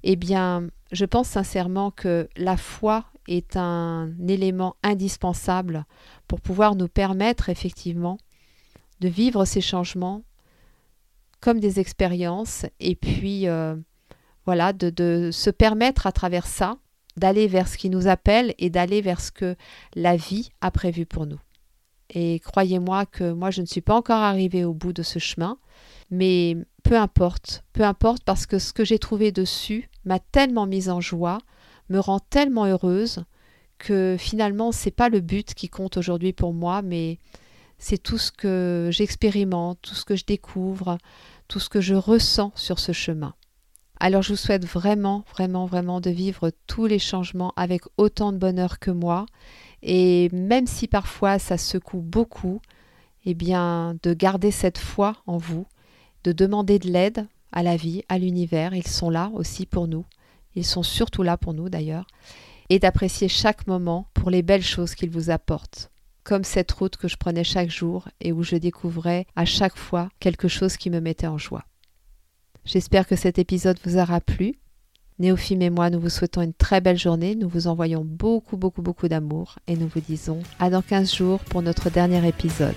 eh 0.04 0.16
bien, 0.16 0.68
je 0.92 1.06
pense 1.06 1.28
sincèrement 1.28 1.92
que 1.92 2.28
la 2.36 2.58
foi 2.58 3.06
est 3.28 3.56
un 3.56 4.12
élément 4.28 4.76
indispensable 4.84 5.86
pour 6.28 6.42
pouvoir 6.42 6.76
nous 6.76 6.88
permettre 6.88 7.50
effectivement 7.50 8.18
de 9.00 9.08
vivre 9.08 9.46
ces 9.46 9.62
changements 9.62 10.24
comme 11.40 11.60
des 11.60 11.80
expériences 11.80 12.66
et 12.80 12.96
puis 12.96 13.48
euh, 13.48 13.76
voilà, 14.46 14.74
de, 14.74 14.90
de, 14.90 15.30
se 15.32 15.50
permettre 15.50 16.08
à 16.08 16.12
travers 16.12 16.46
ça 16.46 16.78
d'aller 17.18 17.48
vers 17.48 17.68
ce 17.68 17.78
qui 17.78 17.90
nous 17.90 18.08
appelle 18.08 18.54
et 18.58 18.70
d'aller 18.70 19.02
vers 19.02 19.20
ce 19.20 19.32
que 19.32 19.56
la 19.96 20.16
vie 20.16 20.50
a 20.62 20.72
prévu 20.72 21.06
pour 21.06 21.26
nous. 21.26 21.40
Et 22.10 22.40
croyez-moi 22.40 23.06
que 23.06 23.32
moi, 23.32 23.52
je 23.52 23.62
ne 23.62 23.66
suis 23.66 23.82
pas 23.82 23.96
encore 23.96 24.22
arrivée 24.22 24.66
au 24.66 24.74
bout 24.74 24.94
de 24.94 25.04
ce 25.04 25.20
chemin, 25.20 25.58
mais 26.10 26.58
peu 26.84 26.98
importe, 26.98 27.64
peu 27.74 27.84
importe 27.84 28.24
parce 28.24 28.46
que 28.46 28.60
ce 28.60 28.74
que 28.74 28.84
j'ai 28.84 29.00
trouvé 29.00 29.32
dessus 29.32 29.90
m'a 30.06 30.20
tellement 30.20 30.66
mise 30.66 30.90
en 30.90 31.02
joie, 31.02 31.40
me 31.90 32.00
rend 32.00 32.20
tellement 32.20 32.66
heureuse 32.66 33.24
que 33.78 34.16
finalement, 34.20 34.72
c'est 34.72 34.92
pas 34.92 35.10
le 35.10 35.20
but 35.20 35.54
qui 35.54 35.68
compte 35.68 35.98
aujourd'hui 35.98 36.34
pour 36.34 36.54
moi, 36.54 36.82
mais 36.82 37.18
c'est 37.78 37.98
tout 37.98 38.20
ce 38.20 38.32
que 38.32 38.90
j'expérimente, 38.92 39.80
tout 39.82 39.96
ce 39.96 40.06
que 40.06 40.16
je 40.16 40.26
découvre, 40.26 40.98
tout 41.48 41.60
ce 41.60 41.68
que 41.68 41.82
je 41.82 41.96
ressens 41.96 42.52
sur 42.56 42.80
ce 42.80 42.92
chemin. 42.92 43.34
Alors 44.00 44.22
je 44.22 44.30
vous 44.30 44.38
souhaite 44.38 44.66
vraiment, 44.66 45.24
vraiment, 45.32 45.66
vraiment 45.66 46.02
de 46.02 46.10
vivre 46.10 46.52
tous 46.66 46.86
les 46.86 47.00
changements 47.00 47.54
avec 47.56 47.84
autant 47.98 48.32
de 48.32 48.38
bonheur 48.38 48.80
que 48.80 48.90
moi. 48.90 49.26
Et 49.84 50.30
même 50.32 50.66
si 50.66 50.88
parfois 50.88 51.40
ça 51.40 51.58
secoue 51.58 52.02
beaucoup, 52.02 52.62
eh 53.26 53.34
bien 53.34 53.96
de 54.02 54.14
garder 54.14 54.52
cette 54.52 54.80
foi 54.80 55.18
en 55.28 55.38
vous, 55.38 55.68
de 56.24 56.32
demander 56.32 56.80
de 56.80 56.88
l'aide 56.88 57.28
à 57.52 57.64
la 57.64 57.76
vie, 57.76 58.04
à 58.10 58.18
l'univers. 58.18 58.74
Ils 58.74 58.88
sont 58.88 59.10
là 59.10 59.32
aussi 59.34 59.66
pour 59.66 59.88
nous. 59.88 60.06
Ils 60.56 60.66
sont 60.66 60.84
surtout 60.84 61.24
là 61.24 61.38
pour 61.38 61.54
nous 61.54 61.70
d'ailleurs. 61.70 62.08
Et 62.70 62.80
d'apprécier 62.80 63.28
chaque 63.28 63.68
moment 63.68 64.08
pour 64.14 64.30
les 64.30 64.42
belles 64.42 64.64
choses 64.64 64.96
qu'ils 64.96 65.10
vous 65.10 65.30
apportent. 65.30 65.92
Comme 66.24 66.44
cette 66.44 66.72
route 66.72 66.98
que 66.98 67.08
je 67.08 67.18
prenais 67.18 67.44
chaque 67.44 67.70
jour 67.70 68.08
et 68.20 68.32
où 68.32 68.44
je 68.44 68.56
découvrais 68.56 69.26
à 69.36 69.46
chaque 69.46 69.78
fois 69.78 70.10
quelque 70.20 70.48
chose 70.48 70.78
qui 70.78 70.90
me 70.90 71.00
mettait 71.00 71.28
en 71.28 71.38
joie. 71.38 71.66
J'espère 72.64 73.08
que 73.08 73.16
cet 73.16 73.40
épisode 73.40 73.80
vous 73.84 73.98
aura 73.98 74.22
plu. 74.22 74.56
Néophime 75.20 75.62
et 75.62 75.70
moi, 75.70 75.90
nous 75.90 76.00
vous 76.00 76.10
souhaitons 76.10 76.42
une 76.42 76.54
très 76.54 76.82
belle 76.82 76.98
journée. 76.98 77.36
Nous 77.36 77.50
vous 77.50 77.68
envoyons 77.68 78.04
beaucoup, 78.06 78.58
beaucoup, 78.58 78.82
beaucoup 78.82 79.08
d'amour 79.08 79.60
et 79.68 79.76
nous 79.76 79.88
vous 79.88 80.02
disons 80.02 80.40
à 80.60 80.70
dans 80.70 80.82
15 80.82 81.14
jours 81.14 81.40
pour 81.40 81.62
notre 81.62 81.90
dernier 81.90 82.28
épisode. 82.28 82.76